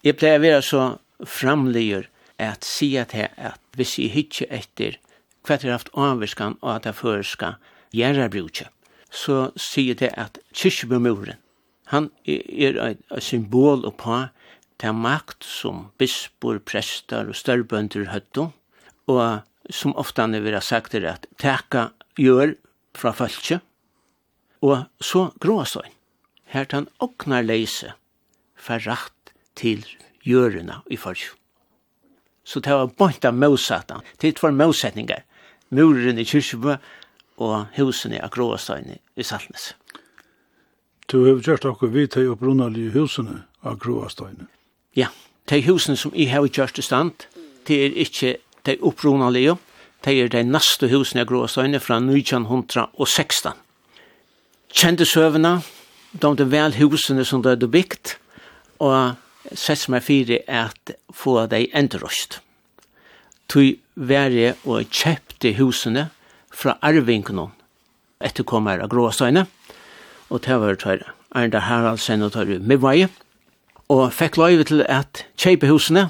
Jeg 0.04 0.16
pleier 0.16 0.40
å 0.40 0.44
være 0.46 0.64
så 0.64 0.84
framligur 1.26 2.08
at 2.40 2.64
sige 2.64 3.04
til 3.10 3.28
at 3.36 3.60
hvis 3.76 3.98
jeg 4.00 4.14
hitje 4.14 4.48
etter 4.48 4.96
hva 5.44 5.56
det 5.56 5.68
har 5.68 5.78
haft 5.78 5.92
avvirskan 5.96 6.56
og 6.60 6.72
at 6.74 6.88
jeg 6.88 6.98
føreska 7.00 7.54
gjerrabrukje, 7.96 8.68
så 9.10 9.50
sier 9.58 9.98
til 9.98 10.12
at 10.16 10.38
kyrkjebemuren, 10.54 11.40
han 11.90 12.08
er 12.24 12.78
et 12.86 13.02
symbol 13.24 13.82
på 13.98 14.22
til 14.80 14.96
makt 14.96 15.44
som 15.44 15.88
bispor, 16.00 16.60
prester 16.64 17.28
og 17.28 17.36
størrbønder 17.36 18.08
høttu, 18.14 18.46
og 19.10 19.42
som 19.70 19.96
ofta 19.98 20.24
han 20.24 20.38
vil 20.38 20.56
ha 20.56 20.62
sagt 20.64 20.94
er 20.96 21.08
at 21.10 21.26
teka 21.40 21.90
gjør 22.16 22.54
fra 22.96 23.12
fölkje, 23.16 23.60
og 24.64 24.86
så 25.00 25.28
gråstøyn 25.42 25.99
her 26.50 26.64
tan 26.64 26.88
oknar 27.00 27.42
leise 27.46 27.94
fer 28.56 28.82
rætt 28.86 29.34
til 29.56 29.84
gjørena 30.26 30.82
i 30.90 30.96
fyrst. 30.96 31.36
Så 32.44 32.60
det 32.60 32.72
var 32.72 32.86
bort 32.98 33.24
av 33.24 33.34
motsatta, 33.34 34.00
Det 34.18 34.42
var 34.42 34.50
motsättningar. 34.50 35.22
muren 35.70 36.18
i 36.18 36.24
kyrkjebø 36.24 36.76
og 37.38 37.66
husene 37.76 38.20
av 38.22 38.30
Gråastøyne 38.30 38.98
i 39.16 39.22
Saltnes. 39.22 39.74
Du 41.06 41.24
har 41.24 41.40
gjort 41.40 41.64
akkur 41.64 41.90
vi 41.90 42.06
til 42.06 42.30
opprunalige 42.30 42.90
husene 42.90 43.44
av 43.62 43.78
Gråastøyne? 43.78 44.46
Ja, 44.96 45.08
de 45.50 45.62
husene 45.62 45.96
som 45.96 46.12
jeg 46.14 46.30
har 46.30 46.46
gjort 46.46 46.78
i 46.78 46.82
stand, 46.82 47.26
det 47.66 47.84
er 47.84 47.96
ikke 47.96 48.36
de 48.66 48.76
opprunalige, 48.82 49.56
det 50.04 50.18
er 50.20 50.28
de 50.28 50.42
neste 50.42 50.88
husene 50.88 51.22
av 51.22 51.26
Gråastøyne 51.26 51.80
fra 51.80 52.00
1916. 52.00 53.52
Kjente 54.70 55.06
søvnene, 55.06 55.62
de 56.12 56.36
de 56.36 56.44
väl 56.44 56.72
husene 56.72 57.24
som 57.24 57.42
det 57.42 57.50
är 57.50 57.66
byggt 57.66 58.18
och 58.76 59.10
sett 59.52 59.88
mig 59.88 60.00
för 60.00 60.42
att 60.46 60.90
få 61.12 61.46
dig 61.46 61.70
entrost. 61.72 62.40
Tui 63.46 63.78
värre 63.94 64.54
och 64.62 64.82
köpte 64.90 65.48
husene 65.48 66.06
fra 66.50 66.76
arvingarna 66.80 67.50
etter 68.20 68.44
kommer 68.44 68.78
av 68.78 68.88
gråsteina 68.88 69.46
och 70.28 70.40
det 70.40 70.58
var 70.58 70.74
det 70.74 71.04
Arnda 71.30 71.58
Haraldsen 71.58 72.22
og 72.22 72.32
Tørru 72.34 72.58
Midvaje, 72.58 73.08
og 73.88 74.12
fikk 74.12 74.36
lov 74.40 74.64
til 74.66 74.82
at 74.88 75.24
kjøpe 75.38 75.70
husene, 75.70 76.08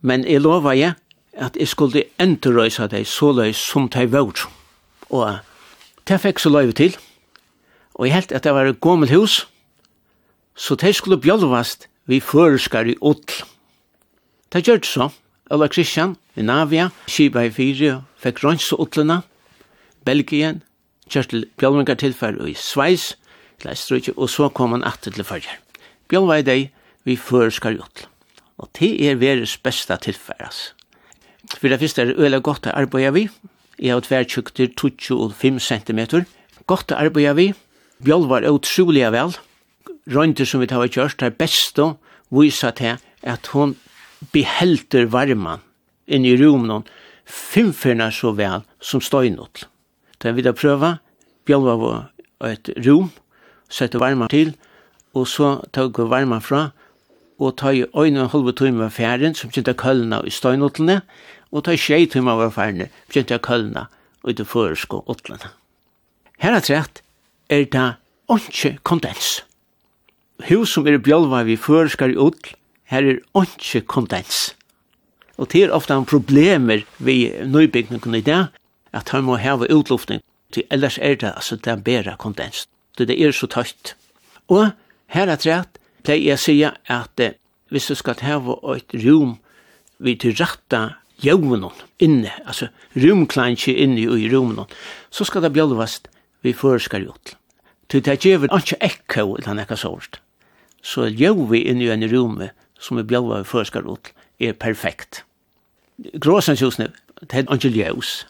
men 0.00 0.24
jeg 0.28 0.42
lova 0.44 0.74
jeg 0.76 0.96
at 1.38 1.56
jeg 1.56 1.68
skulle 1.68 2.04
endrøysa 2.20 2.88
deg 2.90 3.06
så 3.06 3.30
løy 3.32 3.52
som 3.56 3.88
de 3.88 4.04
vår. 4.10 4.44
Og 5.10 5.38
det 6.08 6.20
fikk 6.20 6.42
så 6.42 6.52
lov 6.52 6.72
til, 6.76 6.96
Og 7.98 8.06
jeg 8.06 8.14
helt 8.14 8.32
at 8.32 8.44
det 8.46 8.54
var 8.54 8.70
et 8.70 8.80
gammelt 8.80 9.12
hus, 9.12 9.48
så 10.54 10.74
de 10.74 10.92
skulle 10.94 11.20
bjølvast 11.20 11.88
vi 12.08 12.20
føreskar 12.20 12.88
i 12.88 12.96
Odl. 13.00 13.42
Det 14.52 14.64
gjør 14.64 14.80
det 14.80 14.88
så. 14.88 15.08
Ola 15.50 15.68
Kristian, 15.68 16.16
i 16.36 16.42
Navia, 16.42 16.90
Kiba 17.08 17.46
i 17.46 17.50
Fyri, 17.50 17.90
fikk 18.20 18.42
rønns 18.44 18.66
og 18.72 18.84
Odlena, 18.84 19.22
Belgien, 20.04 20.62
kjørt 21.08 21.30
til 21.32 21.46
bjølvingar 21.60 21.96
tilfær 22.00 22.36
i 22.44 22.54
Sveis, 22.56 23.14
til 23.60 24.12
og 24.16 24.28
så 24.30 24.48
kom 24.48 24.76
han 24.76 24.84
atter 24.84 25.10
til 25.10 25.24
fyrir. 25.24 25.58
Bjølva 26.08 26.38
i 26.38 26.44
deg, 26.44 26.68
vi 27.04 27.16
føreskar 27.16 27.76
i 27.76 27.80
Odl. 27.80 28.08
Og 28.58 28.68
det 28.78 28.92
er 29.08 29.16
veres 29.20 29.56
besta 29.56 29.96
tilfell, 29.96 30.40
ass. 30.44 30.74
For 31.56 31.68
det 31.68 31.80
første 31.80 32.02
er 32.02 32.12
det 32.12 32.18
øyla 32.18 32.40
godt 32.44 32.68
å 32.68 32.76
arbeide 32.76 33.14
vi. 33.14 33.28
Jeg 33.78 33.94
har 33.94 34.04
tvertjukter 34.04 34.68
25 34.76 35.60
cm. 35.60 36.00
Godt 36.66 36.92
å 36.92 36.98
arbeide 36.98 37.34
vi. 37.38 37.52
Bjall 38.04 38.28
var 38.30 38.46
utrolig 38.46 39.06
vel. 39.12 39.34
Røynter 40.08 40.46
som 40.48 40.62
vi 40.62 40.68
tar 40.70 40.84
og 40.84 40.94
kjørst, 40.94 41.18
det 41.20 41.26
er 41.26 41.36
best 41.36 41.78
å 41.82 41.96
vise 42.32 42.70
til 42.78 42.96
at 43.26 43.50
hun 43.52 43.74
behelter 44.32 45.08
varmen 45.10 45.60
inn 46.08 46.24
i 46.24 46.36
rummen 46.40 46.86
fimferna 47.28 48.08
så 48.14 48.32
vel 48.36 48.64
som 48.80 49.02
støynot. 49.04 49.66
Den 50.22 50.36
vi 50.36 50.44
da 50.46 50.54
prøva, 50.56 50.96
bjallva 51.46 51.74
var 51.78 52.48
et 52.48 52.70
rom, 52.86 53.10
sette 53.68 54.00
varmen 54.00 54.30
til, 54.32 54.54
og 55.12 55.28
så 55.28 55.58
tog 55.76 55.98
vi 55.98 56.08
varmen 56.08 56.40
fra, 56.40 56.70
og 57.38 57.54
ta 57.60 57.70
i 57.70 57.84
øyne 57.94 58.24
og 58.24 58.32
halve 58.32 58.54
tøyme 58.56 58.88
av 58.88 58.96
fjæren, 58.96 59.36
som 59.36 59.52
kjente 59.52 59.76
kølna 59.78 60.22
i 60.26 60.32
støynåttene, 60.34 61.02
og 61.52 61.64
ta 61.64 61.74
i 61.74 61.80
tjei 61.80 62.06
tøyme 62.10 62.32
av 62.32 62.50
ferien, 62.56 62.90
kjente 63.12 63.38
kølna 63.44 63.86
ut 64.24 64.40
i 64.40 64.46
føresko 64.46 65.04
åtlene. 65.06 65.52
Her 66.42 66.56
er 66.56 66.64
trett, 66.64 67.02
er 67.48 67.64
det 67.72 67.88
ikke 68.30 68.78
kondens. 68.82 69.42
Hus 70.48 70.72
som 70.74 70.86
er 70.86 71.00
bjølva 71.02 71.42
vi 71.48 71.56
føreskar 71.56 72.14
i 72.14 72.20
utl, 72.20 72.54
her 72.88 73.04
er 73.04 73.20
ikke 73.42 73.86
kondens. 73.88 74.54
Og 75.38 75.50
det 75.52 75.64
er 75.64 75.74
ofte 75.74 75.94
en 75.94 76.08
problemer 76.08 76.84
vi 76.98 77.30
nøybyggningen 77.46 78.14
i 78.14 78.24
det, 78.26 78.48
at 78.92 79.10
han 79.14 79.24
må 79.24 79.38
heve 79.38 79.70
utluftning, 79.70 80.22
til 80.52 80.64
ellers 80.70 80.98
er 80.98 81.14
det 81.20 81.32
altså 81.34 81.56
det 81.56 81.72
er 81.72 81.82
bedre 81.84 82.16
kondens. 82.18 82.66
Det 82.98 83.10
er 83.10 83.32
så 83.32 83.46
tøyt. 83.46 83.94
Og 84.48 84.70
her 85.06 85.28
er 85.28 85.36
det 85.36 85.64
pleier 86.04 86.32
jeg 86.32 86.40
sier 86.40 86.78
at 86.88 87.20
eh, 87.20 87.36
hvis 87.68 87.90
du 87.90 87.94
skal 87.98 88.16
heve 88.24 88.56
et 88.76 88.94
rom 89.04 89.36
vi 89.98 90.14
til 90.16 90.36
rette 90.38 90.80
jævnen 91.22 91.68
inne, 92.00 92.30
altså 92.46 92.70
romklanskje 92.96 93.74
inne 93.74 94.00
i 94.00 94.30
romnen, 94.32 94.66
så 95.10 95.24
skal 95.24 95.42
det 95.42 95.52
bjølvast 95.52 96.08
vi 96.42 96.52
førskar 96.52 97.02
gjort. 97.04 97.34
Til 97.88 98.04
det 98.04 98.18
gjør 98.24 98.44
vi 98.44 98.50
ikke 98.52 98.80
ekko 98.84 99.36
eller 99.38 99.56
nekka 99.58 99.76
sort. 99.76 100.20
Så 100.82 101.08
gjør 101.08 101.46
vi 101.50 101.64
inn 101.70 101.82
i 101.82 101.90
en 101.90 102.06
rume 102.10 102.50
som 102.78 103.00
vi 103.00 103.06
bjøver 103.08 103.42
vi 103.42 103.50
førskar 103.50 103.86
gjort 103.86 104.12
er 104.38 104.52
perfekt. 104.54 105.24
Gråsensjusene, 105.98 106.92
det 107.20 107.40
er 107.40 107.54
ikke 107.54 107.72
ljøs. 107.74 108.26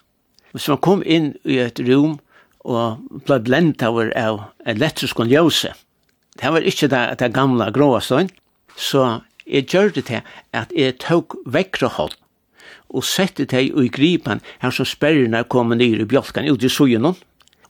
Hvis 0.52 0.68
man 0.68 0.80
kom 0.80 1.02
inn 1.04 1.34
i 1.44 1.58
et 1.60 1.80
rum 1.84 2.16
og 2.64 3.02
ble 3.26 3.40
blendt 3.44 3.82
av 3.84 3.98
elektrisk 4.00 5.20
ljøse, 5.20 5.74
det 6.38 6.52
var 6.54 6.64
ikke 6.64 6.88
det, 6.88 7.02
det 7.20 7.34
gamla 7.34 7.70
gråsensjusene, 7.74 8.32
så 8.78 9.20
jeg 9.48 9.66
gjør 9.72 9.92
det 9.96 10.04
til 10.06 10.20
at 10.54 10.72
jeg 10.76 10.98
tok 11.02 11.36
vekkra 11.48 11.90
hånd 11.98 12.14
og 12.88 13.04
sette 13.04 13.44
det 13.48 13.64
i 13.68 13.88
gripen 13.92 14.40
her 14.62 14.72
som 14.72 14.86
sperrene 14.88 15.42
kom 15.50 15.74
ned 15.74 16.00
i 16.00 16.06
bjølken 16.08 16.48
ut 16.48 16.64
i 16.64 16.70
sugenon 16.72 17.16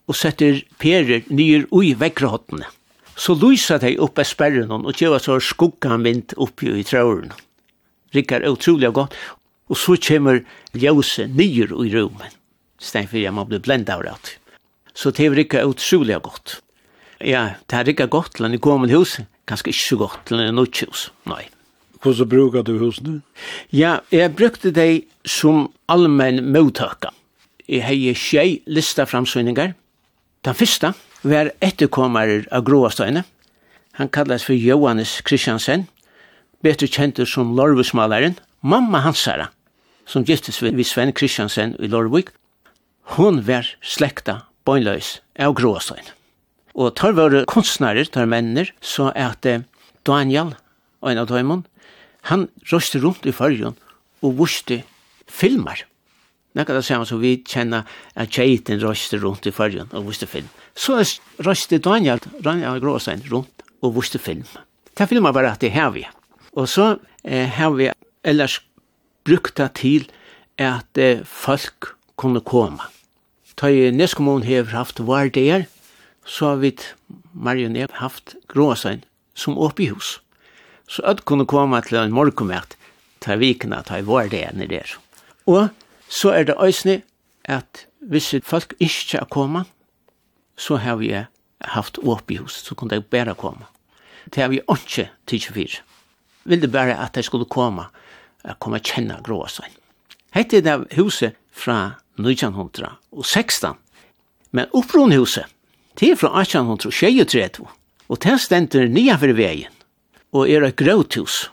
og 0.09 0.17
setter 0.17 0.63
perer 0.81 1.27
nyer 1.29 1.67
ui 1.75 1.93
vekkrahottene. 1.99 2.67
Så 3.19 3.35
lyser 3.35 3.81
de 3.83 3.97
oppe 4.01 4.25
sperren 4.25 4.71
og 4.73 4.95
gjør 4.95 5.19
så 5.21 5.39
skugganvind 5.43 6.37
oppi 6.39 6.71
i 6.79 6.85
trauren. 6.87 7.33
Rikkar 8.15 8.47
utrolig 8.49 8.93
godt. 8.95 9.17
Og 9.69 9.77
så 9.77 9.99
kommer 10.01 10.41
ljøse 10.73 11.27
nyer 11.29 11.75
i 11.85 11.91
rummen. 11.93 12.31
Stein 12.81 13.09
for 13.11 13.21
jeg 13.21 13.35
må 13.37 13.45
bli 13.45 13.59
blenda 13.61 13.99
av 13.99 14.07
det. 14.07 14.39
Så 14.95 15.11
det 15.13 15.29
rikkar 15.35 15.69
utrolig 15.69 16.17
godt. 16.25 16.61
Ja, 17.21 17.59
det 17.69 17.85
rikkar 17.89 18.09
godt 18.09 18.39
til 18.39 18.47
en 18.49 18.57
gammel 18.63 18.95
hus. 18.95 19.19
Kanskje 19.51 19.75
ikke 19.75 19.83
så 19.83 19.99
godt 20.01 20.25
til 20.31 20.41
en 20.41 20.57
nytt 20.57 20.81
hus. 20.87 21.09
Nei. 21.29 21.49
Hvordan 22.01 22.31
bruker 22.31 22.63
du 22.63 22.79
husene? 22.79 23.21
Ja, 23.75 23.99
jeg 24.15 24.37
brukte 24.39 24.71
det 24.71 25.09
som 25.27 25.67
allmenn 25.91 26.47
mottøkker. 26.55 27.11
Jeg 27.69 27.85
har 27.85 28.15
tjej 28.17 28.61
lista 28.71 29.05
framsynningar 29.05 29.75
Den 30.47 30.55
første 30.55 30.93
var 31.27 31.51
etterkommere 31.65 32.45
av 32.55 32.65
Gråastøyne. 32.67 33.25
Han 33.99 34.11
kalles 34.15 34.45
for 34.47 34.55
Johannes 34.55 35.19
Kristiansen, 35.27 35.89
bedre 36.63 36.87
kjent 36.87 37.19
som 37.27 37.57
Lorvusmaleren, 37.59 38.37
mamma 38.63 39.03
hansara, 39.03 39.49
som 40.07 40.25
giftes 40.25 40.63
ved 40.63 40.79
Sven 40.87 41.13
Kristiansen 41.13 41.75
i 41.83 41.91
Lorvik. 41.91 42.31
Hun 43.19 43.43
var 43.49 43.67
slekta 43.83 44.45
bøgnløys 44.69 45.19
av 45.39 45.57
Gråastøyne. 45.59 46.15
Og 46.79 46.95
tar 46.95 47.17
våre 47.19 47.43
kunstnere, 47.51 48.05
tar 48.07 48.31
menner, 48.31 48.71
så 48.81 49.11
er 49.17 49.35
Daniel, 50.07 50.55
en 51.03 51.19
av 51.19 51.27
døymon, 51.27 51.67
han 52.31 52.49
røste 52.71 53.01
rundt 53.03 53.27
i 53.27 53.33
fargen 53.35 53.75
og 54.23 54.39
vuste 54.39 54.83
filmer. 55.27 55.83
Nekka 56.57 56.75
det 56.75 56.85
samme 56.87 57.07
som 57.07 57.21
vi 57.21 57.37
kjenner 57.45 57.85
at 58.17 58.33
tjeiten 58.33 58.81
røyste 58.81 59.21
rundt 59.21 59.47
i 59.47 59.53
fargen 59.55 59.91
og 59.93 60.09
vuste 60.09 60.27
film. 60.27 60.49
Så 60.75 60.97
er 61.01 61.11
røyste 61.45 61.79
Daniel, 61.85 62.23
Daniel 62.45 62.81
Gråstein, 62.81 63.23
rundt 63.31 63.65
og 63.83 63.95
vuste 63.99 64.19
film. 64.19 64.47
Det 64.97 65.09
filmer 65.11 65.35
bare 65.35 65.53
at 65.53 65.63
det 65.63 65.75
har 65.75 65.93
vi. 65.95 66.07
Og 66.57 66.69
så 66.69 66.97
eh, 67.23 67.47
har 67.47 67.75
vi 67.77 67.91
ellers 68.25 68.59
brukt 69.29 69.59
det 69.61 69.71
til 69.79 70.09
at 70.59 70.99
eh, 70.99 71.23
folk 71.25 71.93
kunne 72.19 72.41
komme. 72.41 72.83
Ta 73.59 73.71
i 73.71 73.91
Neskommun 73.91 74.47
har 74.47 74.71
haft 74.73 75.03
var 75.07 75.29
der, 75.35 75.67
så 76.25 76.55
har 76.55 76.63
vi 76.63 76.73
Marion 77.33 77.77
haft 78.01 78.35
Gråsein 78.49 79.05
som 79.35 79.59
oppe 79.59 79.83
i 79.83 79.93
hus. 79.93 80.19
Så 80.89 81.03
at 81.05 81.25
kunne 81.25 81.47
komme 81.47 81.81
til 81.85 81.99
en 82.01 82.15
morgenmært 82.15 82.79
ta 83.21 83.37
vikene, 83.37 83.83
ta 83.85 83.99
i 83.99 84.07
var 84.07 84.31
der 84.33 84.55
nere 84.57 84.79
der. 84.79 84.95
Og 85.47 85.69
Så 86.09 86.33
er 86.33 86.49
det 86.49 86.57
øysene 86.61 87.03
at 87.45 87.87
hvis 88.01 88.35
folk 88.45 88.75
ikke 88.81 89.19
er 89.19 89.29
kommet, 89.31 89.67
så 90.57 90.77
har 90.77 90.97
vi 90.97 91.13
haft 91.61 91.99
åp 92.03 92.31
i 92.31 92.37
hus, 92.37 92.63
så 92.65 92.75
kunne 92.75 92.97
de 92.97 93.03
bare 93.03 93.35
komme. 93.35 93.67
Det 94.35 94.43
har 94.43 94.49
vi 94.49 94.61
ikke 94.61 95.09
til 95.27 95.41
24. 95.41 95.83
Vil 96.45 96.63
det 96.63 96.73
bare 96.73 96.97
at 97.05 97.15
de 97.15 97.23
skulle 97.23 97.45
komme, 97.45 97.85
at 98.45 98.59
komme 98.61 98.79
og 98.79 98.85
kjenne 98.85 99.21
gråsvein. 99.25 99.73
Hette 100.35 100.57
er 100.59 100.65
det 100.67 100.97
huset 100.99 101.37
fra 101.53 101.99
1916, 102.19 103.77
men 104.53 104.67
opprunhuset, 104.73 105.45
det 106.01 106.13
er 106.13 106.17
fra 106.17 106.31
1823, 106.41 107.67
og 108.09 108.23
det 108.23 108.41
stender 108.41 108.89
nye 108.89 109.17
for 109.19 109.35
veien, 109.37 109.73
og 110.33 110.51
er 110.51 110.65
et 110.65 110.77
grøthus. 110.77 111.51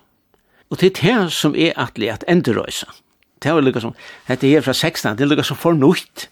Og 0.70 0.80
det 0.80 0.92
er 0.92 1.02
det 1.02 1.34
som 1.34 1.56
er 1.56 1.76
atelig 1.80 2.12
at 2.12 2.26
enderøysa 2.28 2.92
det 3.46 3.54
er 3.54 3.62
lukka 3.62 3.84
som, 3.84 3.94
dette 4.26 4.50
her 4.50 4.64
fra 4.66 4.74
16, 4.74 5.18
det 5.18 5.26
er 5.26 5.30
lukka 5.30 5.46
som 5.46 5.60
for 5.62 5.78
nøyt, 5.78 6.28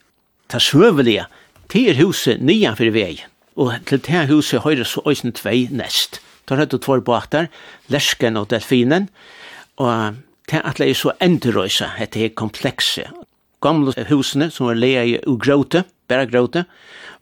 det 0.49 0.57
er 0.57 0.65
søvelige, 0.65 1.25
det 1.69 1.83
er 1.91 1.99
huset 2.01 2.41
nyan 2.41 2.77
for 2.77 2.89
vei, 2.93 3.21
og 3.53 3.75
til 3.85 4.01
det 4.01 4.13
her 4.13 4.31
huset 4.31 4.63
høyre 4.65 4.85
så 4.85 5.03
øyne 5.05 5.33
tvei 5.37 5.67
nest. 5.69 6.19
Da 6.49 6.57
er 6.57 6.65
det 6.67 6.81
tvær 6.83 7.03
båter, 7.05 7.47
lersken 7.93 8.37
og 8.37 8.49
delfinen, 8.51 9.07
og 9.77 10.17
det 10.49 10.57
er 10.57 10.65
atle 10.67 10.89
så 10.97 11.13
endrøysa, 11.21 11.93
dette 11.99 12.19
her 12.19 12.33
komplekse. 12.35 13.05
Gamle 13.63 13.93
husene 14.09 14.49
som 14.51 14.67
var 14.67 14.79
leia 14.81 15.05
i 15.05 15.37
gråte, 15.39 15.85
bare 16.09 16.27
gråte, 16.27 16.65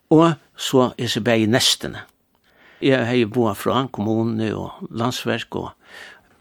og 0.09 0.39
så 0.57 0.91
er 0.97 1.11
det 1.11 1.23
bare 1.23 1.51
nestene. 1.51 2.07
Jeg 2.81 3.05
har 3.05 3.19
jo 3.19 3.29
boet 3.29 3.59
fra 3.59 3.83
kommunene 3.93 4.55
og 4.57 4.87
landsverk 4.89 5.53
og 5.59 5.69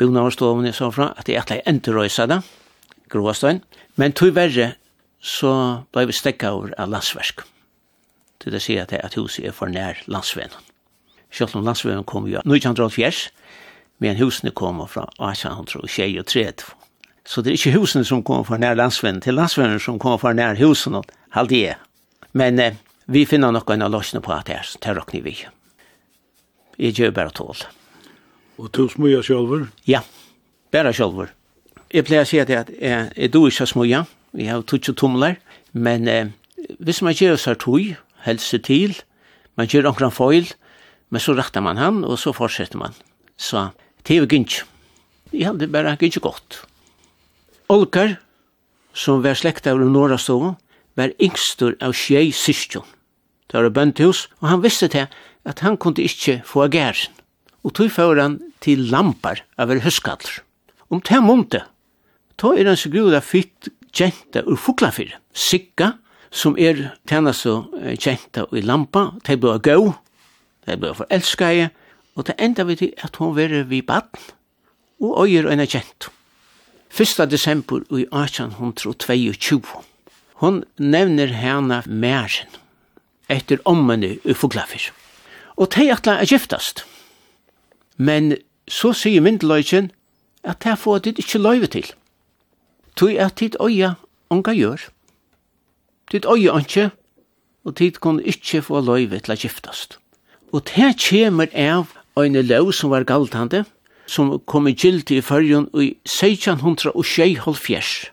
bygnavarstoven 0.00 0.72
så 0.72 0.88
fra, 0.94 1.12
at 1.18 1.28
jeg 1.28 1.42
atle 1.42 1.58
er 1.60 1.68
endrøysa 1.68 2.24
det, 2.30 2.40
gråstøyn, 3.10 3.62
men 4.00 4.14
tog 4.16 4.34
verre 4.36 4.74
så 5.20 5.52
ble 5.92 6.06
vi 6.08 6.16
stekka 6.16 6.52
over 6.56 6.72
av 6.80 6.90
landsverk. 6.92 7.44
Til 8.40 8.54
det 8.54 8.62
sier 8.64 8.86
at, 8.86 8.94
at 8.96 9.16
huset 9.20 9.50
er 9.50 9.56
for 9.56 9.68
nær 9.68 10.00
landsveien. 10.08 10.52
Selv 11.30 11.58
om 11.58 11.66
landsveien 11.66 12.06
kom 12.08 12.26
jo 12.30 12.40
1924, 12.46 13.28
men 14.00 14.16
husene 14.16 14.52
kom 14.56 14.80
fra 14.88 15.04
1830. 15.20 16.64
Så 17.28 17.42
det 17.44 17.52
er 17.52 17.58
ikke 17.58 17.76
husene 17.76 18.06
som 18.08 18.24
kom 18.24 18.46
for 18.48 18.58
nær 18.58 18.78
landsveien, 18.78 19.20
til 19.20 19.36
landsvennen 19.36 19.82
som 19.82 20.00
kom 20.00 20.16
for 20.18 20.32
nær 20.34 20.56
husene, 20.58 21.02
halde 21.36 21.60
jeg. 21.60 21.76
Men 22.32 22.58
eh, 22.58 22.78
vi 23.10 23.26
finner 23.28 23.52
noen 23.52 23.84
av 23.84 23.92
løsene 23.92 24.22
på 24.24 24.32
at 24.32 24.48
det 24.48 24.56
er, 24.56 24.72
det 24.80 24.96
råkner 24.96 25.26
vi. 25.26 25.36
Jeg 26.80 26.96
gjør 26.96 27.12
bare 27.12 27.34
tål. 27.36 27.66
Og 28.60 28.70
du 28.72 28.86
smøyer 28.88 29.24
sjølver? 29.24 29.68
Ja, 29.88 30.00
bare 30.72 30.94
sjølver. 30.96 31.34
Jeg 31.90 32.06
pleier 32.06 32.22
å 32.22 32.28
si 32.28 32.38
at 32.38 32.50
jeg, 32.52 32.70
jeg, 32.78 33.06
jeg 33.18 33.32
do 33.34 33.48
ikke 33.50 33.66
smuja, 33.66 34.04
vi 34.38 34.46
har 34.46 34.62
tutsi 34.62 34.92
tumlar, 34.94 35.40
men 35.74 36.06
eh, 36.06 36.28
hvis 36.78 37.00
man 37.02 37.16
gjør 37.18 37.38
seg 37.40 37.58
tog, 37.64 37.96
helse 38.22 38.60
til, 38.62 38.94
man 39.58 39.66
gjør 39.66 39.88
omkran 39.90 40.14
foil, 40.14 40.46
men 41.10 41.22
så 41.22 41.34
rettar 41.34 41.64
man 41.66 41.80
han, 41.82 42.04
og 42.06 42.14
så 42.22 42.30
fortsetter 42.36 42.78
man. 42.78 42.94
Så 43.34 43.70
det 44.06 44.14
er 44.14 44.20
jo 44.22 44.28
gynnsk. 44.30 44.68
Ja, 45.34 45.50
det 45.50 45.66
er 45.66 45.74
bare 45.74 45.96
gynnsk 45.98 46.22
godt. 46.22 46.60
Olkar, 47.70 48.20
som 48.94 49.24
var 49.26 49.38
slekta 49.38 49.74
av 49.74 49.82
norra 49.82 50.18
Stova, 50.18 50.54
var 50.98 51.14
yngstur 51.22 51.74
av 51.82 51.96
tjej 51.98 52.30
syskjon. 52.34 52.86
Det 53.50 53.58
var 53.58 53.74
bøndhus, 53.74 54.28
og 54.38 54.46
han 54.52 54.62
visste 54.62 54.86
til 54.94 55.10
at 55.42 55.64
han 55.66 55.78
kunde 55.80 56.06
ikkje 56.06 56.38
få 56.46 56.68
gæren. 56.70 57.10
Og 57.66 57.74
tog 57.74 57.90
for 57.90 58.14
han 58.14 58.38
til 58.62 58.86
lampar 58.92 59.42
av 59.58 59.74
er. 59.74 59.82
Om 60.90 61.02
det 61.02 61.22
munte 61.22 61.64
ta 62.40 62.54
er 62.56 62.68
en 62.70 62.78
så 62.78 62.88
gruda 62.88 63.20
fitt 63.20 63.68
kjenta 63.92 64.42
ur 64.48 64.56
fuklafyr, 64.56 65.12
sikka, 65.36 65.94
som 66.30 66.56
er 66.58 66.94
tjena 67.10 67.34
så 67.36 67.64
kjenta 68.00 68.46
i 68.56 68.62
lampa, 68.64 69.10
de 69.26 69.36
blei 69.36 69.58
gå, 69.60 69.92
de 70.66 70.78
for 70.80 71.02
forelskei, 71.02 71.68
og 72.16 72.26
det 72.26 72.38
enda 72.38 72.64
vi 72.64 72.78
til 72.80 72.94
at 73.04 73.18
hon 73.20 73.34
veri 73.36 73.62
vi 73.68 73.82
baden, 73.82 74.32
og 75.00 75.26
øyer 75.26 75.50
øyna 75.50 75.66
kjent. 75.66 76.08
1. 76.90 77.30
desember 77.30 77.84
i 77.90 78.06
1822. 78.12 79.62
Hon 80.40 80.64
nevner 80.78 81.26
henne 81.36 81.82
mæren, 81.86 82.48
etter 83.28 83.60
ommene 83.64 84.16
i 84.24 84.34
fuglafyr. 84.34 84.90
Og 85.56 85.70
de 85.76 85.90
atla 85.92 86.18
er 86.18 86.26
giftast. 86.26 86.84
Men 87.96 88.34
så 88.68 88.92
sier 88.96 89.20
myndeløyken 89.20 89.90
at 90.42 90.64
det 90.64 90.78
får 90.78 90.98
det 91.04 91.18
ikke 91.20 91.38
løyve 91.38 91.66
til 91.66 91.90
tog 92.96 93.16
at 93.16 93.36
tid 93.36 93.56
øya 93.60 93.94
unga 94.30 94.54
gjør. 94.54 94.88
Tid 96.10 96.26
øya 96.26 96.58
ikke, 96.58 96.90
og 97.64 97.76
tid 97.76 98.00
kun 98.00 98.20
ikke 98.20 98.62
få 98.62 98.80
løyve 98.80 99.20
til 99.20 99.34
å 99.34 99.38
giftast. 99.38 99.98
Og 100.52 100.66
det 100.66 100.96
kommer 100.98 101.50
av 101.54 101.92
en 102.18 102.40
lov 102.46 102.72
som 102.72 102.90
var 102.90 103.06
galtande, 103.06 103.64
som 104.06 104.40
kom 104.46 104.66
i 104.66 104.74
gildi 104.74 105.20
i 105.20 105.22
fyrjun 105.22 105.68
i 105.78 105.94
1670, 106.08 108.10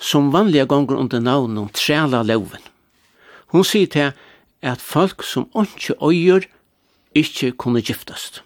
som 0.00 0.32
vanliga 0.32 0.64
gonger 0.64 0.96
under 0.96 1.20
navn 1.20 1.58
om 1.58 1.68
trela 1.68 2.22
loven. 2.24 2.64
Hun 3.52 3.64
sier 3.64 3.86
til 3.86 4.12
at 4.62 4.80
folk 4.80 5.22
som 5.22 5.50
ikke 5.54 6.00
øyer, 6.00 6.48
ikke 7.14 7.52
kunne 7.52 7.84
giftast. 7.84 8.42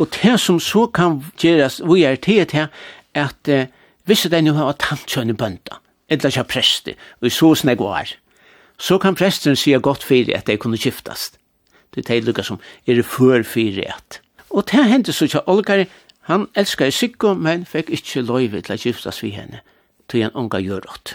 Og 0.00 0.08
det 0.22 0.40
som 0.40 0.60
så 0.60 0.86
kan 0.86 1.20
gjerast, 1.40 1.82
vi 1.84 2.04
er 2.04 2.16
til 2.16 2.46
til 2.46 2.68
at 3.14 3.48
Hvis 4.10 4.26
det 4.26 4.40
nu 4.42 4.56
har 4.56 4.72
tantkjønne 4.74 5.36
bønda, 5.38 5.76
eller 6.10 6.32
ikke 6.32 6.42
prester, 6.50 6.96
og 7.20 7.28
i 7.28 7.30
så 7.30 7.52
snegg 7.54 7.78
var, 7.78 8.08
så 8.74 8.96
kan 8.98 9.14
presten 9.14 9.54
sige 9.56 9.78
godt 9.78 10.02
fyrir 10.02 10.34
at 10.34 10.48
de 10.48 10.56
kunne 10.58 10.78
kjiftast. 10.78 11.38
Det 11.94 12.10
er 12.10 12.24
lukka 12.26 12.42
som 12.42 12.58
er 12.86 12.98
det 12.98 13.04
før 13.06 13.44
fyrir 13.46 13.86
at. 13.86 14.18
Og 14.50 14.66
det 14.66 14.82
hendte 14.90 15.12
så 15.12 15.28
ikke 15.28 15.48
Olgari, 15.48 15.84
han 16.26 16.48
elskar 16.56 16.90
Siggo, 16.90 17.34
men 17.34 17.62
fikk 17.66 17.92
ikke 17.94 18.24
loive 18.26 18.64
til 18.66 18.74
å 18.74 18.80
kiftast 18.82 19.22
vi 19.22 19.30
henne, 19.30 19.62
til 20.08 20.26
han 20.26 20.34
unga 20.34 20.58
gjørått. 20.58 21.14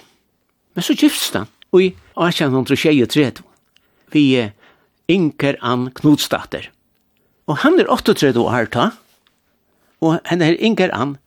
Men 0.76 0.88
så 0.88 0.96
giftst 0.96 1.36
han, 1.36 1.52
og 1.76 1.84
i 1.84 1.92
1823, 2.16 3.44
vi 4.16 4.26
Inker 5.12 5.60
Ann 5.62 5.90
Knudstater. 5.92 6.72
Og 7.52 7.60
han 7.68 7.76
er 7.76 7.92
38 7.92 8.40
år 8.40 8.72
ta, 8.72 8.90
og 10.00 10.22
henne 10.32 10.54
er 10.54 10.64
Inker 10.64 10.96
Ann 10.96 11.18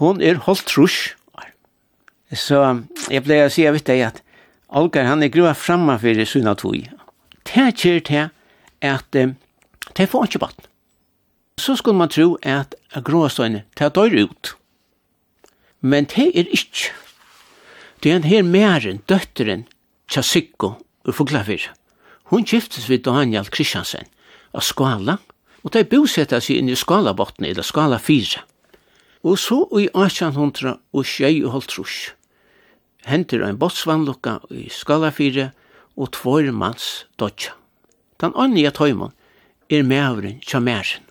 hon 0.00 0.22
er 0.24 0.40
holdt 0.46 0.66
trus. 0.68 1.14
Så 2.30 2.60
jeg 3.10 3.24
ble 3.26 3.40
å 3.44 3.52
si, 3.52 3.66
av 3.66 3.78
deg 3.78 4.04
at 4.06 4.20
Olgar, 4.70 5.08
han 5.08 5.22
er 5.22 5.32
grua 5.34 5.50
framme 5.58 5.96
for 5.98 6.24
sunna 6.30 6.54
tui. 6.54 6.84
Det 7.42 7.72
kjer 7.74 8.02
til 8.06 8.28
at 8.86 9.10
det 9.10 10.06
får 10.08 10.28
ikke 10.28 10.42
batten. 10.44 10.66
Så 11.58 11.74
skulle 11.76 11.98
man 11.98 12.08
tro 12.08 12.36
at 12.46 12.76
gråstøyne, 12.94 13.64
det 13.76 13.90
dør 13.94 14.14
ut. 14.24 14.54
Men 15.80 16.06
det 16.08 16.30
er 16.38 16.46
ikke. 16.54 16.92
Det 18.00 18.12
er 18.12 18.16
en 18.16 18.30
her 18.30 18.42
mæren, 18.42 19.02
døtteren, 19.08 19.66
Tjasikko, 20.08 20.72
ur 21.04 21.12
Fuglafir. 21.12 21.66
Hun 22.30 22.44
giftes 22.44 22.88
vid 22.88 23.04
Daniel 23.04 23.50
Kristiansen 23.50 24.08
av 24.54 24.64
Skala, 24.64 25.18
og 25.62 25.74
de 25.74 25.84
bosetta 25.84 26.40
seg 26.40 26.62
inn 26.62 26.70
i 26.72 26.78
Skalabotten, 26.78 27.44
eller 27.46 27.66
Skala 27.66 27.98
4. 27.98 28.40
Og 29.22 29.38
så 29.38 29.62
i 29.76 29.88
1800 29.92 30.78
og 30.92 31.04
tjei 31.04 31.42
og 31.44 31.52
holdt 31.56 31.74
trus. 31.74 31.96
Henter 33.08 33.44
ein 33.44 33.58
botsvannlukka 33.60 34.38
i 34.52 34.68
Skalafire 34.72 35.50
og 35.96 36.12
tvår 36.16 36.50
manns 36.56 37.06
dodja. 37.20 37.54
Den 38.20 38.32
andre 38.32 38.44
åndige 38.44 38.72
tøymon 38.76 39.14
er 39.70 39.84
mævren 39.84 40.40
tja 40.44 40.60
mæren. 40.60 41.04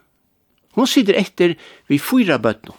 Hon 0.78 0.88
sitter 0.88 1.18
etter 1.18 1.56
vi 1.90 1.98
fyra 1.98 2.38
bøtnon. 2.38 2.78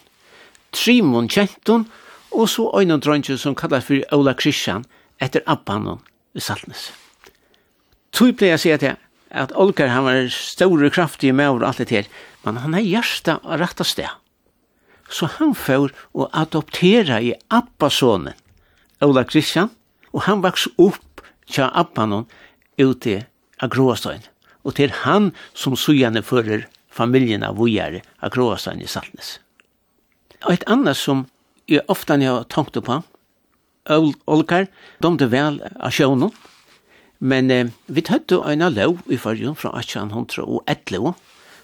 Trimon 0.72 1.28
kjenton 1.28 1.88
og 2.30 2.48
så 2.48 2.68
øynon 2.78 3.02
drøntjen 3.02 3.38
som 3.38 3.56
kallar 3.58 3.82
for 3.82 4.02
Ola 4.14 4.34
Kristian 4.38 4.84
etter 5.20 5.42
Abbanon 5.46 6.02
i 6.34 6.40
Saltnes. 6.40 6.90
Tui 8.14 8.32
pleier 8.32 8.54
jeg 8.54 8.62
sier 8.64 8.82
til 8.82 8.98
at 9.30 9.54
Olkar 9.58 9.90
han 9.90 10.06
var 10.06 10.30
store 10.34 10.90
kraftige 10.90 11.34
mævren 11.34 11.62
og 11.62 11.68
alt 11.68 11.82
det 11.82 11.90
her, 11.90 12.10
men 12.44 12.62
han 12.62 12.74
er 12.74 12.86
hjersta 12.86 13.38
og 13.42 13.60
rett 13.62 13.82
av 13.82 13.86
sted 13.86 14.10
så 15.10 15.26
han 15.38 15.54
får 15.58 15.90
og 16.14 16.30
adoptera 16.36 17.20
i 17.22 17.34
Abbasonen, 17.50 18.36
Ola 19.02 19.24
Kristian, 19.24 19.70
og 20.12 20.24
han 20.26 20.42
vaks 20.44 20.68
upp 20.78 21.24
tja 21.50 21.70
Abbanon 21.74 22.28
ute 22.78 23.24
av 23.60 23.72
Gråstøyen. 23.74 24.24
Og 24.64 24.76
det 24.76 24.90
han 25.04 25.30
som 25.56 25.76
sujane 25.76 26.22
fører 26.22 26.66
familjen 26.92 27.44
av 27.46 27.58
vujare 27.58 28.02
av 28.20 28.32
Gråstøyen 28.34 28.82
i 28.84 28.90
Saltnes. 28.90 29.38
Og 30.44 30.54
et 30.54 30.66
annet 30.70 30.96
som 30.96 31.26
jeg 31.70 31.84
ofta 31.88 32.16
har 32.20 32.46
tankt 32.50 32.78
på, 32.84 33.02
Olkar, 33.90 34.68
de 35.00 35.10
er 35.24 35.30
vel 35.32 35.56
av 35.80 35.92
sjånen, 35.94 36.30
men 37.20 37.50
eh, 37.50 37.70
vi 37.86 38.02
tøtte 38.04 38.38
en 38.48 38.64
lov 38.72 39.00
i 39.10 39.18
fyrjun 39.20 39.56
fra 39.58 39.72
1811, 39.80 41.14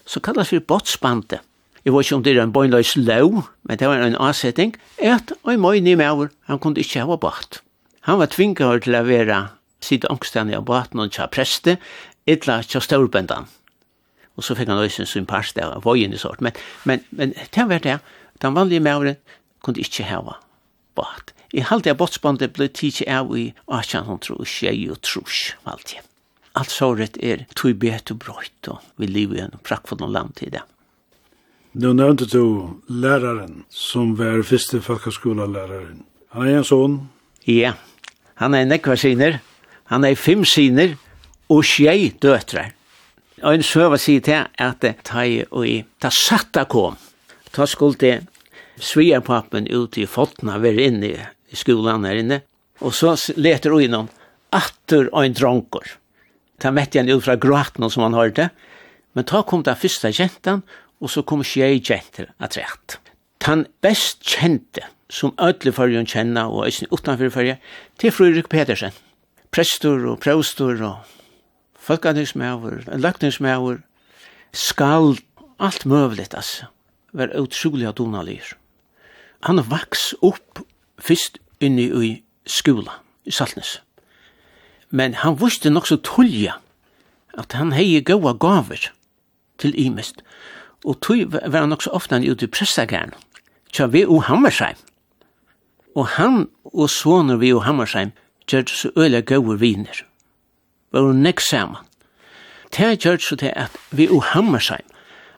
så 0.05 0.21
kallas 0.21 0.51
vi 0.53 0.59
Botsbandet 0.59 1.41
jeg 1.87 1.93
vet 1.95 2.03
ikke 2.03 2.15
om 2.17 2.23
det 2.25 2.31
er 2.35 2.41
en 2.43 2.51
bøgnløys 2.51 2.97
lov, 2.99 3.45
men 3.63 3.77
det 3.79 3.87
var 3.87 4.01
en 4.03 4.17
avsetting, 4.19 4.73
at 4.99 5.31
en 5.47 5.61
møyne 5.63 5.93
maver, 5.95 6.33
han 6.49 6.59
kunne 6.59 6.83
ikke 6.83 7.05
ha 7.07 7.15
bort. 7.15 7.61
Han 8.03 8.19
var 8.19 8.27
tvinget 8.33 8.83
til 8.83 8.97
å 8.97 9.05
være 9.07 9.37
sitt 9.79 10.03
angstene 10.11 10.57
av 10.57 10.65
baten 10.67 10.99
og 10.99 11.15
tja 11.15 11.29
preste, 11.31 11.77
etla 12.27 12.59
tja 12.67 12.83
stålbendan. 12.83 13.47
Og 14.35 14.43
så 14.43 14.57
fikk 14.59 14.67
han 14.67 14.83
også 14.83 15.07
sin 15.07 15.29
parste 15.29 15.63
av 15.63 15.87
vojen 15.87 16.11
i 16.11 16.19
sort. 16.19 16.43
Men, 16.43 16.59
men, 16.83 17.07
men 17.15 17.31
det 17.55 17.67
var 17.71 17.79
det, 17.87 17.97
den 18.43 18.59
vanlige 18.59 18.83
maveren 18.83 19.21
kunne 19.63 19.79
ikke 19.79 20.11
ha 20.11 20.19
bort. 20.27 21.31
I 21.55 21.63
halte 21.63 21.95
av 21.95 22.01
botsbandet 22.03 22.51
ble 22.57 22.67
tidsi 22.67 23.07
av 23.07 23.31
i 23.31 23.53
1800 23.71 24.35
og 24.35 24.43
tjei 24.43 24.89
og 24.91 24.99
trus, 25.07 25.53
alltid. 25.63 26.03
Alt 26.59 26.73
såret 26.73 27.15
er 27.23 27.47
tog 27.55 27.79
bet 27.79 28.11
og 28.11 28.25
brøyt, 28.25 28.67
og 28.67 28.83
vi 28.99 29.07
lever 29.07 29.39
i 29.39 29.45
en 29.47 29.61
prakkfull 29.63 30.03
land 30.03 30.35
til 30.35 30.51
det. 30.51 30.67
Nu 31.77 31.91
nevnte 31.93 32.25
du 32.25 32.73
læraren 32.89 33.59
som 33.69 34.15
var 34.17 34.39
første 34.41 34.79
folkhøyskolelæreren. 34.81 35.99
Han 36.33 36.47
er 36.47 36.57
en 36.57 36.63
son. 36.65 36.95
Ja, 37.45 37.75
han 38.41 38.55
er 38.57 38.65
nekva 38.65 38.95
siner. 38.97 39.37
Han 39.91 40.07
er 40.07 40.17
fem 40.17 40.41
siner 40.41 40.95
og 41.53 41.61
tjei 41.69 42.09
døtre. 42.17 42.63
Og 43.43 43.59
en 43.59 43.65
søva 43.65 43.99
sier 44.01 44.23
til 44.25 44.47
at 44.57 44.87
ta 45.05 45.27
og 45.51 45.67
i, 45.69 45.83
ta 46.01 46.09
satta 46.09 46.65
kom. 46.65 46.97
Ta 47.53 47.69
skulle 47.69 48.23
svigerpappen 48.81 49.69
ut 49.69 49.99
i 50.01 50.07
fotna 50.09 50.57
ver 50.57 50.81
inne 50.81 51.13
i 51.13 51.61
skolan 51.61 52.09
her 52.09 52.23
inne. 52.23 52.41
Og 52.81 52.97
så 52.97 53.13
leter 53.37 53.75
hun 53.75 53.85
innom 53.85 54.09
atter 54.49 55.11
og 55.13 55.27
en 55.27 55.37
dronkor. 55.37 55.85
Ta 56.57 56.73
mette 56.73 56.97
han 56.97 57.13
ut 57.13 57.21
fra 57.21 57.37
gråten 57.37 57.85
som 57.85 58.07
han 58.07 58.17
hørte. 58.17 58.49
Men 59.13 59.29
ta 59.29 59.45
kom 59.45 59.61
da 59.61 59.77
første 59.77 60.09
jentan, 60.09 60.65
og 61.01 61.11
så 61.13 61.21
kom 61.21 61.43
tjei 61.45 61.79
kjenter 61.79 62.31
at 62.39 62.57
rett. 62.57 62.97
Han 63.47 63.63
best 63.79 64.25
kjente, 64.27 64.83
som 65.07 65.31
ødelig 65.39 65.77
fyrjon 65.77 66.09
kjenna 66.09 66.49
og 66.51 66.65
eisen 66.65 66.89
utanfyr 66.91 67.31
fyrje, 67.31 67.53
til 67.95 68.11
Fryrik 68.11 68.49
Petersen. 68.51 68.91
Prestor 69.55 70.03
og 70.11 70.19
prævstor 70.19 70.81
og 70.83 70.97
folkandringsmæver, 71.79 72.83
løgningsmæver, 72.99 73.77
skald, 74.51 75.21
alt 75.59 75.85
møvligt, 75.85 76.35
altså. 76.35 76.67
Var 77.13 77.31
utrolig 77.39 77.87
donalir. 77.97 78.57
Han 79.47 79.63
vaks 79.69 80.11
opp 80.21 80.59
fyrst 80.99 81.39
inni 81.63 81.87
i 81.87 82.11
skola, 82.45 82.99
i 83.25 83.31
Saltnes. 83.31 83.77
Men 84.89 85.15
han 85.23 85.39
vuste 85.39 85.69
nok 85.69 85.87
så 85.87 85.97
tulja 86.03 86.59
at 87.37 87.53
han 87.53 87.71
hei 87.71 88.01
gaua 88.01 88.33
gaver 88.33 88.89
til 89.57 89.75
imest. 89.77 90.21
Og 90.85 90.99
tog 91.01 91.33
var 91.33 91.59
han 91.59 91.73
også 91.73 91.89
ofte 91.89 92.19
ute 92.31 92.45
i 92.45 92.47
pressagæren. 92.47 93.13
Tja, 93.73 93.85
vi 93.85 94.05
og 94.05 94.23
Hammersheim. 94.23 94.77
Og 95.95 96.07
han 96.07 96.47
og 96.63 96.89
svoner 96.89 97.37
vi 97.37 97.53
og 97.53 97.63
Hammersheim 97.65 98.11
gjør 98.47 98.67
så 98.67 98.91
øyla 98.97 99.21
gauur 99.21 99.55
viner. 99.55 100.03
Var 100.91 101.01
hun 101.01 101.23
nek 101.23 101.39
saman. 101.39 101.83
Det 102.77 102.99
gjør 103.01 103.17
så 103.17 103.35
til 103.35 103.53
at 103.55 103.71
vi 103.91 104.07
og 104.09 104.23
Hammersheim 104.23 104.85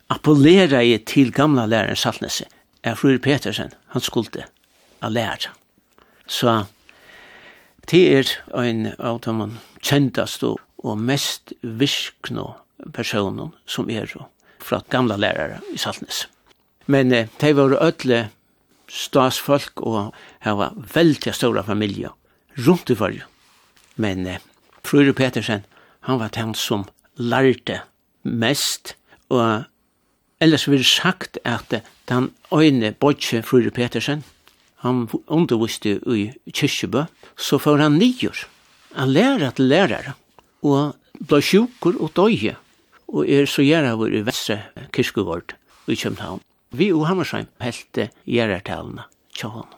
appellera 0.09 0.81
i 0.81 0.97
til 0.97 1.31
gamla 1.31 1.65
læreren 1.65 1.95
Saltnese, 1.95 2.45
er 2.83 2.95
Frur 2.95 3.17
Petersen, 3.17 3.71
han 3.87 4.01
skulde 4.01 4.43
a 5.01 5.09
læra. 5.09 5.53
Så 6.27 6.63
det 7.91 8.17
er 8.17 8.63
en 8.63 8.93
av 8.99 9.19
de 9.25 9.49
kjentast 9.81 10.43
og 10.43 10.97
mest 10.97 11.53
virkno 11.61 12.53
personen 12.93 13.53
som 13.65 13.89
er 13.89 14.09
og 14.15 14.27
fra 14.63 14.81
gamla 14.89 15.17
lærare 15.19 15.61
i 15.73 15.77
Saltnes. 15.77 16.27
Men 16.87 17.11
eh, 17.13 17.27
de 17.41 17.53
var 17.55 17.77
ödle 17.81 18.29
stasfolk 18.89 19.83
og 19.85 20.13
hava 20.45 20.71
veldig 20.93 21.33
stora 21.35 21.63
familjer 21.63 22.13
rundt 22.65 22.89
i 22.89 22.97
fyrju. 22.97 23.25
Men 24.01 24.25
eh, 24.27 24.41
Frøyre 24.83 25.13
Petersen, 25.13 25.65
han 26.07 26.19
var 26.21 26.33
den 26.33 26.55
som 26.55 26.87
lærte 27.19 27.83
mest, 28.23 28.95
og 29.29 29.65
ellers 30.41 30.67
vil 30.69 30.85
sagt 30.87 31.37
at 31.45 31.81
den 32.09 32.31
øyne 32.53 32.93
bodje 32.93 33.43
Frøyre 33.43 33.71
Petersen, 33.75 34.23
han 34.79 35.09
underviste 35.27 35.99
i 36.07 36.29
Kyrkjebø, 36.55 37.03
så 37.35 37.59
får 37.59 37.83
han 37.83 37.99
nyer. 37.99 38.45
Han 38.95 39.11
lærer 39.11 39.49
at 39.49 39.59
lærere, 39.59 40.15
og 40.63 40.95
ble 41.19 41.41
sjukker 41.43 41.99
og 41.99 42.13
døye 42.15 42.55
og 43.09 43.29
er 43.29 43.49
så 43.49 43.65
gjerra 43.65 43.95
vår 43.99 44.19
i 44.19 44.23
Vestre 44.25 44.61
Kirskegård 44.93 45.55
i 45.89 45.97
København. 45.97 46.41
Vi 46.71 46.91
og 46.93 47.07
Hammersheim 47.09 47.49
helte 47.63 48.09
gjerrartalene 48.29 49.07
tja 49.33 49.49
han. 49.49 49.69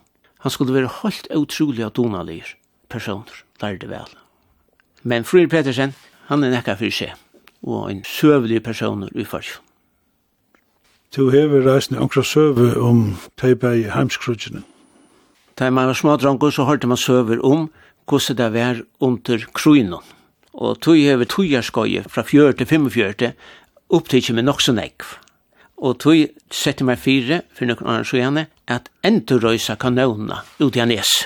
Han 0.43 0.51
skulle 0.51 0.73
være 0.73 0.91
helt 1.01 1.27
utrolig 1.35 1.85
av 1.85 1.93
donalir 1.95 2.55
personer, 2.89 3.43
lærde 3.61 3.87
vel. 3.89 4.15
Men 5.03 5.23
Frøyr 5.23 5.47
Petersen, 5.49 5.93
han 6.27 6.43
er 6.43 6.51
nekka 6.53 6.75
fyrir 6.79 6.95
seg, 6.95 7.13
og 7.63 7.91
en 7.91 8.03
søvlig 8.05 8.61
personer 8.63 9.09
i 9.15 9.25
fargen. 9.25 9.61
Du 11.15 11.29
hever 11.29 11.65
reisende 11.67 11.99
omkra 11.99 12.23
søve 12.23 12.73
om 12.79 13.17
teipa 13.37 13.73
i 13.75 13.89
heimskrutsjene. 13.91 14.63
Da 15.59 15.69
man 15.69 15.89
var 15.89 15.97
smadrango 15.99 16.49
så 16.51 16.63
hørte 16.63 16.87
man 16.87 16.97
søver 16.97 17.41
om 17.43 17.67
hvordan 18.07 18.37
det 18.37 18.53
var 18.53 18.81
under 18.99 19.45
kruinen 19.53 19.99
og 20.61 20.77
tog 20.85 20.99
hever 20.99 21.25
togarskoje 21.25 22.03
fra 22.09 22.21
4 22.21 22.53
til 22.59 22.67
45 22.69 23.31
opptidkje 23.91 24.35
med 24.37 24.45
nokso 24.45 24.73
nekv. 24.75 25.15
Og 25.81 25.97
tog 25.99 26.27
sette 26.53 26.85
meg 26.85 27.01
fire, 27.01 27.41
for 27.57 27.65
noen 27.65 27.87
annen 27.87 28.05
så 28.05 28.19
gjerne, 28.19 28.45
at 28.69 28.91
enterøysa 29.07 29.75
kanona 29.81 30.43
ut 30.61 30.77
i 30.77 30.83
Anes. 30.83 31.25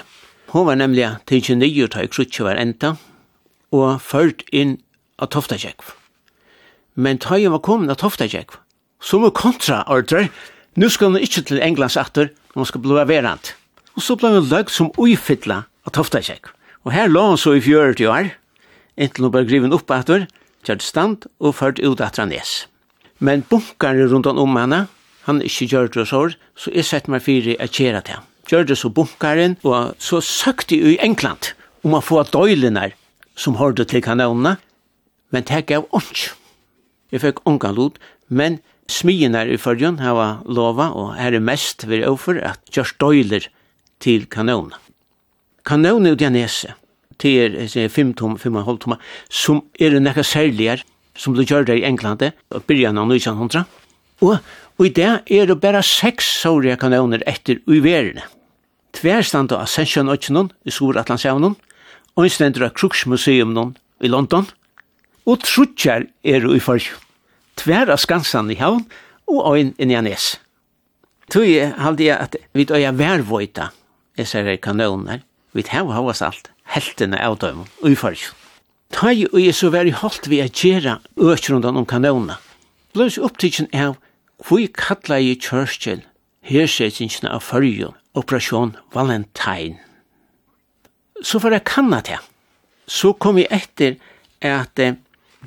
Hun 0.54 0.70
var 0.70 0.80
nemlig 0.80 1.10
til 1.28 1.58
nye 1.60 1.88
ta 1.92 2.06
i 2.06 2.08
krutje 2.08 2.46
var 2.46 2.56
enta, 2.56 2.96
og 3.76 4.00
ført 4.02 4.46
inn 4.56 4.78
av 5.20 5.34
Toftagjekv. 5.36 5.92
Men 6.96 7.20
ta 7.20 7.36
jeg 7.36 7.52
var 7.52 7.60
kommet 7.60 7.92
av 7.92 8.00
Toftagjekv, 8.00 8.56
så 9.04 9.20
må 9.20 9.34
kontraordre, 9.36 10.30
nu 10.80 10.88
skal 10.90 11.12
hun 11.12 11.20
ikke 11.20 11.44
til 11.44 11.60
Englands 11.60 11.98
atter, 12.00 12.32
hun 12.56 12.66
skal 12.66 12.82
bli 12.82 13.04
verant. 13.04 13.52
Og 14.00 14.04
så 14.04 14.16
ble 14.16 14.32
hun 14.32 14.48
løg 14.48 14.72
som 14.72 14.94
uifytla 14.96 15.66
av 15.84 15.92
Toftagjekv. 15.92 16.54
Og 16.88 16.94
her 16.96 17.12
lå 17.12 17.28
han 17.34 17.40
så 17.42 17.58
i 17.58 17.64
40 17.64 18.08
år, 18.08 18.32
inntil 18.98 19.28
hun 19.28 19.34
bare 19.34 19.48
griven 19.48 19.76
opp 19.76 19.92
atur, 19.92 20.26
kjært 20.66 20.86
stand 20.86 21.28
og 21.40 21.58
ført 21.60 21.82
ut 21.84 22.02
atra 22.02 22.26
nes. 22.30 22.66
Men 23.20 23.46
bunkare 23.50 24.08
rundt 24.12 24.28
om 24.28 24.58
henne, 24.58 24.86
han 25.26 25.42
er 25.42 25.50
ikke 25.50 25.70
gjør 25.72 25.92
det 25.94 26.08
sår, 26.12 26.36
så 26.56 26.74
jeg 26.76 26.86
sett 26.86 27.08
meg 27.10 27.24
fire 27.26 27.56
et 27.60 27.74
kjæra 27.74 28.04
til 28.06 28.20
ham. 28.20 28.28
Gjør 28.46 28.68
det 28.70 28.78
så 28.78 28.92
bunkaren, 28.94 29.58
og 29.66 29.96
så 29.98 30.22
søkte 30.22 30.78
jeg 30.78 30.96
i 30.96 31.02
England 31.02 31.54
om 31.86 31.96
å 31.98 32.04
få 32.04 32.22
døylene 32.30 32.92
som 33.36 33.58
hørte 33.58 33.88
til 33.90 34.04
kanonene, 34.06 34.56
men 35.34 35.48
det 35.50 35.66
gav 35.72 35.88
ånds. 35.96 36.30
Jeg 37.12 37.24
fikk 37.24 37.42
ångan 37.50 37.76
lot, 37.78 37.98
men 38.30 38.60
smien 38.92 39.36
her 39.38 39.50
i 39.50 39.58
førjen 39.58 39.98
hava 40.04 40.44
lova, 40.46 40.92
og 40.94 41.16
her 41.18 41.34
er 41.34 41.44
mest 41.44 41.88
vi 41.90 42.02
er 42.02 42.10
over 42.12 42.38
at 42.46 42.62
gjør 42.74 42.94
døyler 43.02 43.50
til 44.04 44.30
kanonene. 44.30 44.78
Kanonene 45.66 46.14
er 46.14 46.38
i 46.38 46.74
til 47.20 47.58
5 47.90 48.14
tom, 48.20 48.38
5 48.38 48.60
tum 48.66 48.78
tom, 48.78 48.98
som 49.30 49.64
er 49.80 50.00
nekka 50.00 50.24
særligere, 50.24 50.84
som 51.16 51.34
du 51.34 51.44
gjør 51.44 51.66
det 51.66 51.80
i 51.80 51.86
England, 51.88 52.24
og 52.52 52.64
byrjan 52.68 52.98
av 52.98 53.12
1900. 53.12 53.66
Og, 54.22 54.38
og 54.78 54.86
i 54.86 54.92
det 54.96 55.12
er 55.32 55.48
det 55.48 55.60
bare 55.62 55.84
seks 55.84 56.42
sårige 56.42 56.78
kanoner 56.80 57.24
etter 57.28 57.62
uverene. 57.68 58.24
Tverstand 58.96 59.52
av 59.52 59.66
Ascension 59.66 60.10
Oceanon 60.10 60.52
i 60.64 60.72
Sur-Atlantsjavnon, 60.72 61.56
og 62.16 62.28
innstendur 62.28 62.70
av 62.70 62.76
Kruksmuseum 62.76 63.56
i 64.04 64.12
London, 64.12 64.48
og 65.26 65.42
trutjar 65.44 66.08
er 66.24 66.48
i 66.48 66.62
forrige. 66.64 66.96
Tver 67.60 67.92
av 67.92 68.00
Skansan 68.00 68.52
i 68.52 68.60
havn, 68.60 68.84
og 69.32 69.56
ein 69.56 69.74
i 69.80 69.88
Nes. 69.88 70.36
Tui 71.32 71.58
halde 71.58 72.06
jeg 72.06 72.18
at 72.20 72.36
vi 72.54 72.68
døya 72.68 72.92
værvøyta, 72.94 73.72
jeg 74.18 74.28
ser 74.30 74.56
kanoner, 74.62 75.24
Vi 75.56 75.64
tar 75.64 75.88
hava 75.88 76.14
alt, 76.28 76.50
heltene 76.68 77.20
av 77.24 77.38
dem, 77.40 77.64
ufarg. 77.80 78.20
Ta 78.92 79.12
i 79.12 79.24
og 79.26 79.54
så 79.56 79.72
veri 79.72 79.94
holdt 79.96 80.28
vi 80.28 80.42
a 80.44 80.50
gjerra 80.52 81.00
økrundan 81.16 81.80
om 81.80 81.88
kanona. 81.88 82.38
Blås 82.94 83.18
opptidsen 83.18 83.70
av, 83.74 83.96
hvor 84.44 84.68
kalla 84.76 85.20
i 85.20 85.36
Churchill 85.40 86.04
hersetingen 86.46 87.32
av 87.32 87.42
fargen, 87.44 87.96
operasjon 88.14 88.76
Valentine. 88.94 89.80
Så 91.24 91.40
for 91.40 91.56
jeg 91.56 91.64
kanna 91.66 92.02
til. 92.04 92.20
Så 92.88 93.14
kom 93.14 93.40
jeg 93.40 93.50
etter 93.50 93.96
at 94.44 94.80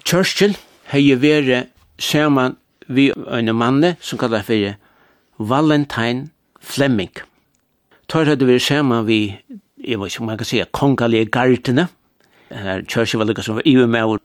Churchill 0.04 0.56
hei 0.90 1.12
vere 1.20 1.66
saman 2.00 2.56
vi 2.88 3.10
en 3.12 3.52
manne 3.54 3.96
som 4.00 4.18
kallar 4.18 4.46
for 4.48 4.74
Valentine 5.38 6.30
Fleming. 6.60 7.12
Tar 8.08 8.24
hadde 8.24 8.48
vi 8.48 8.58
saman 8.58 9.06
vi 9.06 9.20
jeg 9.88 10.00
vet 10.00 10.12
ikke 10.12 10.20
om 10.20 10.26
man 10.28 10.38
kan 10.38 10.48
si, 10.48 10.60
kongalige 10.72 11.30
gardene, 11.32 11.88
her 12.52 12.82
kjørsjevalget 12.88 13.44
som 13.44 13.56
var 13.56 13.66
i 13.68 13.76
og 13.80 13.88
med, 13.88 14.18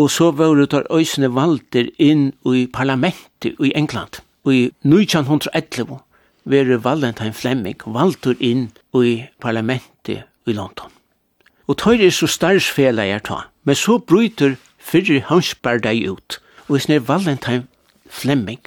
og 0.00 0.10
så 0.10 0.30
var 0.30 0.54
det 0.56 0.70
tar 0.72 0.86
øysene 0.92 1.30
valder 1.34 1.88
inn 1.98 2.30
i 2.48 2.66
parlamentet 2.72 3.56
i 3.60 3.72
England, 3.76 4.20
og 4.44 4.54
i 4.54 4.64
1911 4.84 5.98
var 6.44 6.76
Valentine 6.84 7.32
Fleming 7.32 7.82
valter 7.86 8.36
inn 8.40 8.70
i 8.96 9.24
parlamentet 9.40 10.24
i 10.46 10.52
London. 10.52 10.92
Og 11.68 11.76
tøyre 11.78 12.08
er 12.08 12.14
så 12.14 12.26
starsfela 12.26 13.04
jeg 13.06 13.24
ta, 13.28 13.44
men 13.64 13.76
så 13.76 13.98
bryter 13.98 14.56
fyrir 14.78 15.22
hansbardeg 15.28 16.08
ut, 16.08 16.40
og 16.68 16.76
hvis 16.76 16.88
snir 16.88 17.04
Valentine 17.06 17.66
Fleming, 18.08 18.60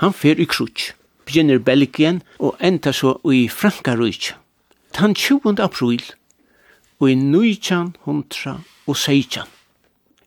han 0.00 0.12
fer 0.12 0.38
i 0.38 0.44
krutsk, 0.44 0.94
begynner 1.24 1.58
Belgien 1.58 2.22
og 2.38 2.56
enda 2.60 2.92
så 2.92 3.16
i 3.32 3.48
Frankarutsk, 3.48 4.34
den 4.94 5.14
20. 5.14 5.58
april 5.58 6.02
og 7.00 7.10
i 7.10 7.12
1916 7.12 9.42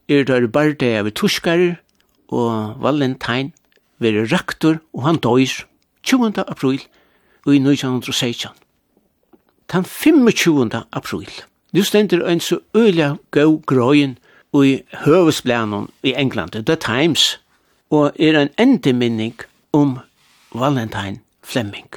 er 0.09 0.23
det 0.23 0.29
er 0.29 0.39
der 0.39 0.47
barde 0.47 0.97
av 0.99 1.11
tuskar 1.11 1.75
og 2.27 2.75
valentine 2.83 3.51
være 3.99 4.27
rektor 4.31 4.79
og 4.93 5.03
han 5.03 5.17
døys 5.23 5.65
20. 6.03 6.43
april 6.47 6.81
og 7.45 7.55
i 7.55 7.59
1916. 7.59 8.51
Den 9.71 9.85
25. 9.85 10.71
april 10.91 11.29
nu 11.73 11.83
stender 11.83 12.27
ein 12.27 12.39
så 12.39 12.59
øyla 12.75 13.15
gau 13.31 13.61
grøyen 13.65 14.17
og 14.53 14.67
i 14.67 14.81
høvesblænen 14.93 15.89
i 16.03 16.13
England, 16.17 16.65
The 16.65 16.75
Times, 16.75 17.39
og 17.89 18.11
er 18.19 18.39
en 18.39 18.49
endeminning 18.57 19.35
om 19.73 19.99
Valentine 20.55 21.19
Fleming. 21.43 21.89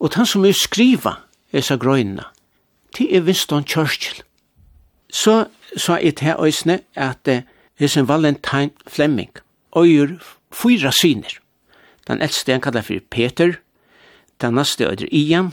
Og 0.00 0.10
han 0.14 0.26
som 0.26 0.44
er 0.44 0.52
skriva 0.52 1.14
hesa 1.52 1.76
grøyna. 1.76 2.26
Ti 2.94 3.08
er 3.14 3.22
Winston 3.26 3.66
Churchill. 3.66 4.22
Så 5.10 5.46
sa 5.76 5.98
jeg 5.98 6.16
til 6.16 6.34
øysene 6.38 6.80
at 6.94 7.28
hesen 7.78 8.08
Valentine 8.08 8.70
Fleming 8.86 9.30
øyer 9.76 10.18
fyra 10.52 10.92
syner. 10.92 11.38
Den 12.08 12.22
eldste 12.22 12.52
han 12.52 12.60
kallar 12.60 12.82
for 12.82 12.98
Peter, 13.10 13.52
den 14.40 14.54
neste 14.54 14.84
øyder 14.84 15.06
Ian, 15.12 15.52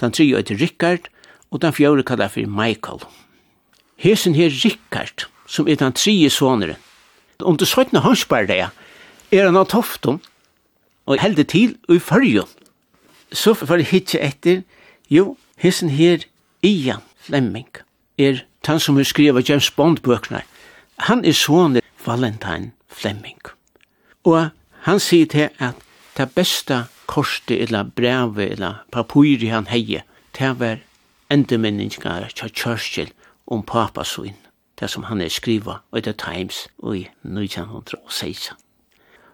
den 0.00 0.12
tredje 0.12 0.36
øyder 0.36 0.60
Richard, 0.60 1.10
og 1.50 1.62
den 1.62 1.72
fjore 1.72 2.02
kallar 2.02 2.28
for 2.28 2.46
Michael. 2.46 3.00
Hesen 3.96 4.34
her 4.34 4.48
Richard, 4.64 5.28
som 5.46 5.68
er 5.68 5.74
den 5.74 5.92
tredje 5.92 6.30
soneren, 6.30 6.76
om 7.40 7.56
du 7.56 7.64
søytne 7.64 8.00
hønsbærdeia, 8.00 8.68
er 9.32 9.44
han 9.44 9.56
av 9.56 9.68
toftum, 9.68 10.20
og 11.06 11.20
heldig 11.20 11.46
til 11.48 11.76
i 11.88 11.98
fyrjun. 11.98 12.48
Så 13.32 13.54
for 13.54 13.78
å 13.78 13.86
hitje 13.86 14.20
etter, 14.20 14.62
Jo, 15.10 15.36
hissen 15.56 15.90
her, 15.90 16.18
Ian 16.62 17.02
Fleming, 17.16 17.68
er 18.18 18.44
han 18.66 18.80
som 18.80 18.96
har 18.96 19.04
skrivet 19.04 19.48
James 19.48 19.70
Bond-bøkene. 19.70 20.42
Han 21.08 21.24
er 21.24 21.34
sånne 21.34 21.80
Valentine 22.04 22.70
Fleming. 22.86 23.40
Og 24.24 24.52
han 24.86 25.00
sier 25.02 25.26
til 25.26 25.48
at 25.58 25.80
det 26.14 26.28
beste 26.36 26.84
korset 27.10 27.56
eller 27.56 27.90
brevet 27.96 28.52
eller 28.52 28.84
papyri 28.92 29.50
han 29.50 29.66
heie, 29.66 30.04
det 30.38 30.52
var 30.60 30.78
endemenninga 31.30 32.28
til 32.30 32.54
Churchill 32.54 33.10
om 33.46 33.66
papasvinn, 33.66 34.38
det 34.78 34.90
som 34.90 35.08
han 35.10 35.20
er 35.20 35.28
skriva 35.32 35.80
i 35.96 36.00
The 36.06 36.12
Times 36.12 36.68
i 36.94 37.08
1916. 37.26 38.54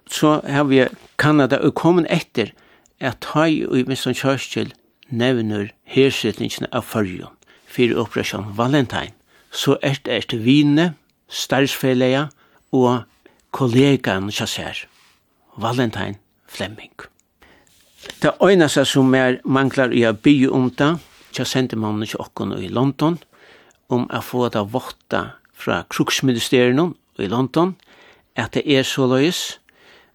Så 0.09 0.41
har 0.41 0.65
vi 0.65 0.87
Kanada 1.19 1.61
og 1.61 1.75
kommet 1.75 2.09
etter 2.11 2.55
at 3.01 3.29
han 3.35 3.53
i 3.53 3.85
Winston 3.85 4.15
Churchill 4.15 4.73
nevner 5.09 5.71
hersetningene 5.85 6.69
av 6.73 6.87
fyrjon 6.87 7.35
fyrir 7.71 7.99
operasjon 8.01 8.55
Valentine, 8.57 9.13
så 9.51 9.77
er 9.83 9.99
det 10.05 10.17
et 10.17 10.35
vine, 10.45 10.95
starfsfelleia 11.29 12.29
og 12.77 13.05
kollegaen 13.57 14.31
kjassær, 14.33 14.87
Valentine 15.57 16.19
Flemming. 16.49 16.93
Det 18.23 18.33
øyneste 18.43 18.85
som 18.85 19.15
er 19.15 19.41
manglar 19.45 19.93
i 19.93 20.05
å 20.07 20.15
bygge 20.15 20.51
om 20.53 20.71
det, 20.71 20.93
kja 21.35 21.45
sendte 21.45 21.77
man 21.77 22.03
ikke 22.05 22.23
okken 22.23 22.55
i 22.57 22.71
London, 22.73 23.19
om 23.89 24.07
å 24.11 24.21
få 24.23 24.49
det 24.53 24.63
votta 24.73 25.23
fra 25.55 25.83
kruksministeriet 25.91 26.79
i 27.19 27.29
London, 27.31 27.75
at 28.37 28.55
det 28.55 28.65
er 28.67 28.85
så 28.85 29.07
løys, 29.09 29.59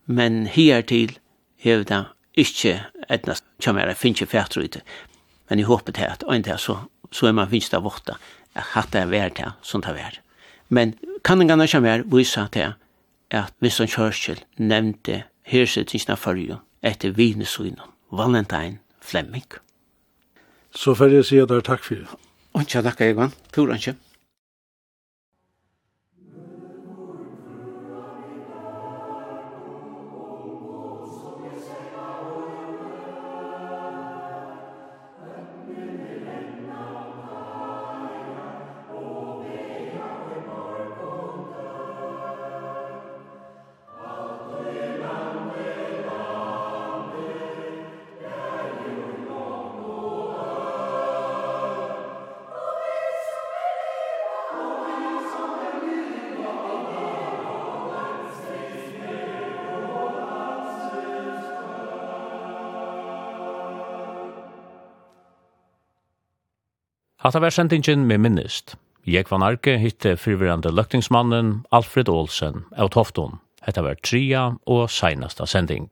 men 0.06 0.46
her 0.48 0.82
til 0.82 1.18
hever 1.62 1.86
det 1.88 2.02
ikke 2.38 2.80
etnast 3.10 3.46
tja 3.62 3.74
mer, 3.76 3.92
jeg 3.92 4.00
finner 4.02 4.22
ikke 4.22 4.32
fært 4.34 4.58
ut. 4.58 4.82
Men 5.50 5.60
jeg 5.60 5.70
håper 5.70 5.96
til 5.96 6.10
at 6.10 6.24
øyne 6.28 6.44
til, 6.48 6.60
så, 6.60 6.78
så 7.12 7.28
er 7.28 7.36
man 7.38 7.50
finst 7.52 7.74
av 7.78 7.86
våtta, 7.86 8.18
at 8.56 8.74
hatt 8.76 8.92
det 8.94 9.02
er 9.06 9.12
vært 9.12 9.38
til, 9.40 9.56
sånt 9.62 9.88
er 9.90 9.98
vært. 9.98 10.22
Men 10.70 10.96
kan 11.24 11.42
en 11.42 11.48
kanningene 11.48 11.68
tja 11.68 11.82
mer 11.84 12.06
vise 12.08 12.46
til 12.54 12.74
at 13.32 13.54
Winston 13.62 13.88
Churchill 13.88 14.44
nevnte 14.58 15.24
hersetisna 15.48 16.16
fyrju 16.16 16.60
etter 16.84 17.14
vinesunnen, 17.16 17.80
Valentine 18.12 18.80
Fleming. 19.02 19.48
Så 20.76 20.96
får 20.96 21.18
jeg 21.18 21.28
si 21.28 21.40
at 21.42 21.52
det 21.52 21.60
er 21.62 21.68
takk 21.68 21.84
for 21.84 22.00
det. 22.00 22.22
Og 22.56 22.68
tja, 22.68 22.82
takk, 22.84 23.02
Egan. 23.04 23.36
Turen 23.54 23.80
ikke. 23.80 23.96
Hatta 67.32 67.40
det 67.40 67.46
var 67.46 67.54
sendingen 67.56 68.02
med 68.08 68.20
minnist. 68.20 68.74
Jeg 69.08 69.30
van 69.30 69.44
Arke 69.46 69.78
hitte 69.80 70.18
fyrvirrande 70.20 70.68
løktingsmannen 70.76 71.62
Alfred 71.72 72.10
Olsen 72.12 72.66
av 72.76 72.90
Tofton. 72.92 73.38
Hetta 73.64 73.86
var 73.86 73.96
tria 74.04 74.42
og 74.68 74.90
seinasta 74.92 75.48
sending. 75.48 75.88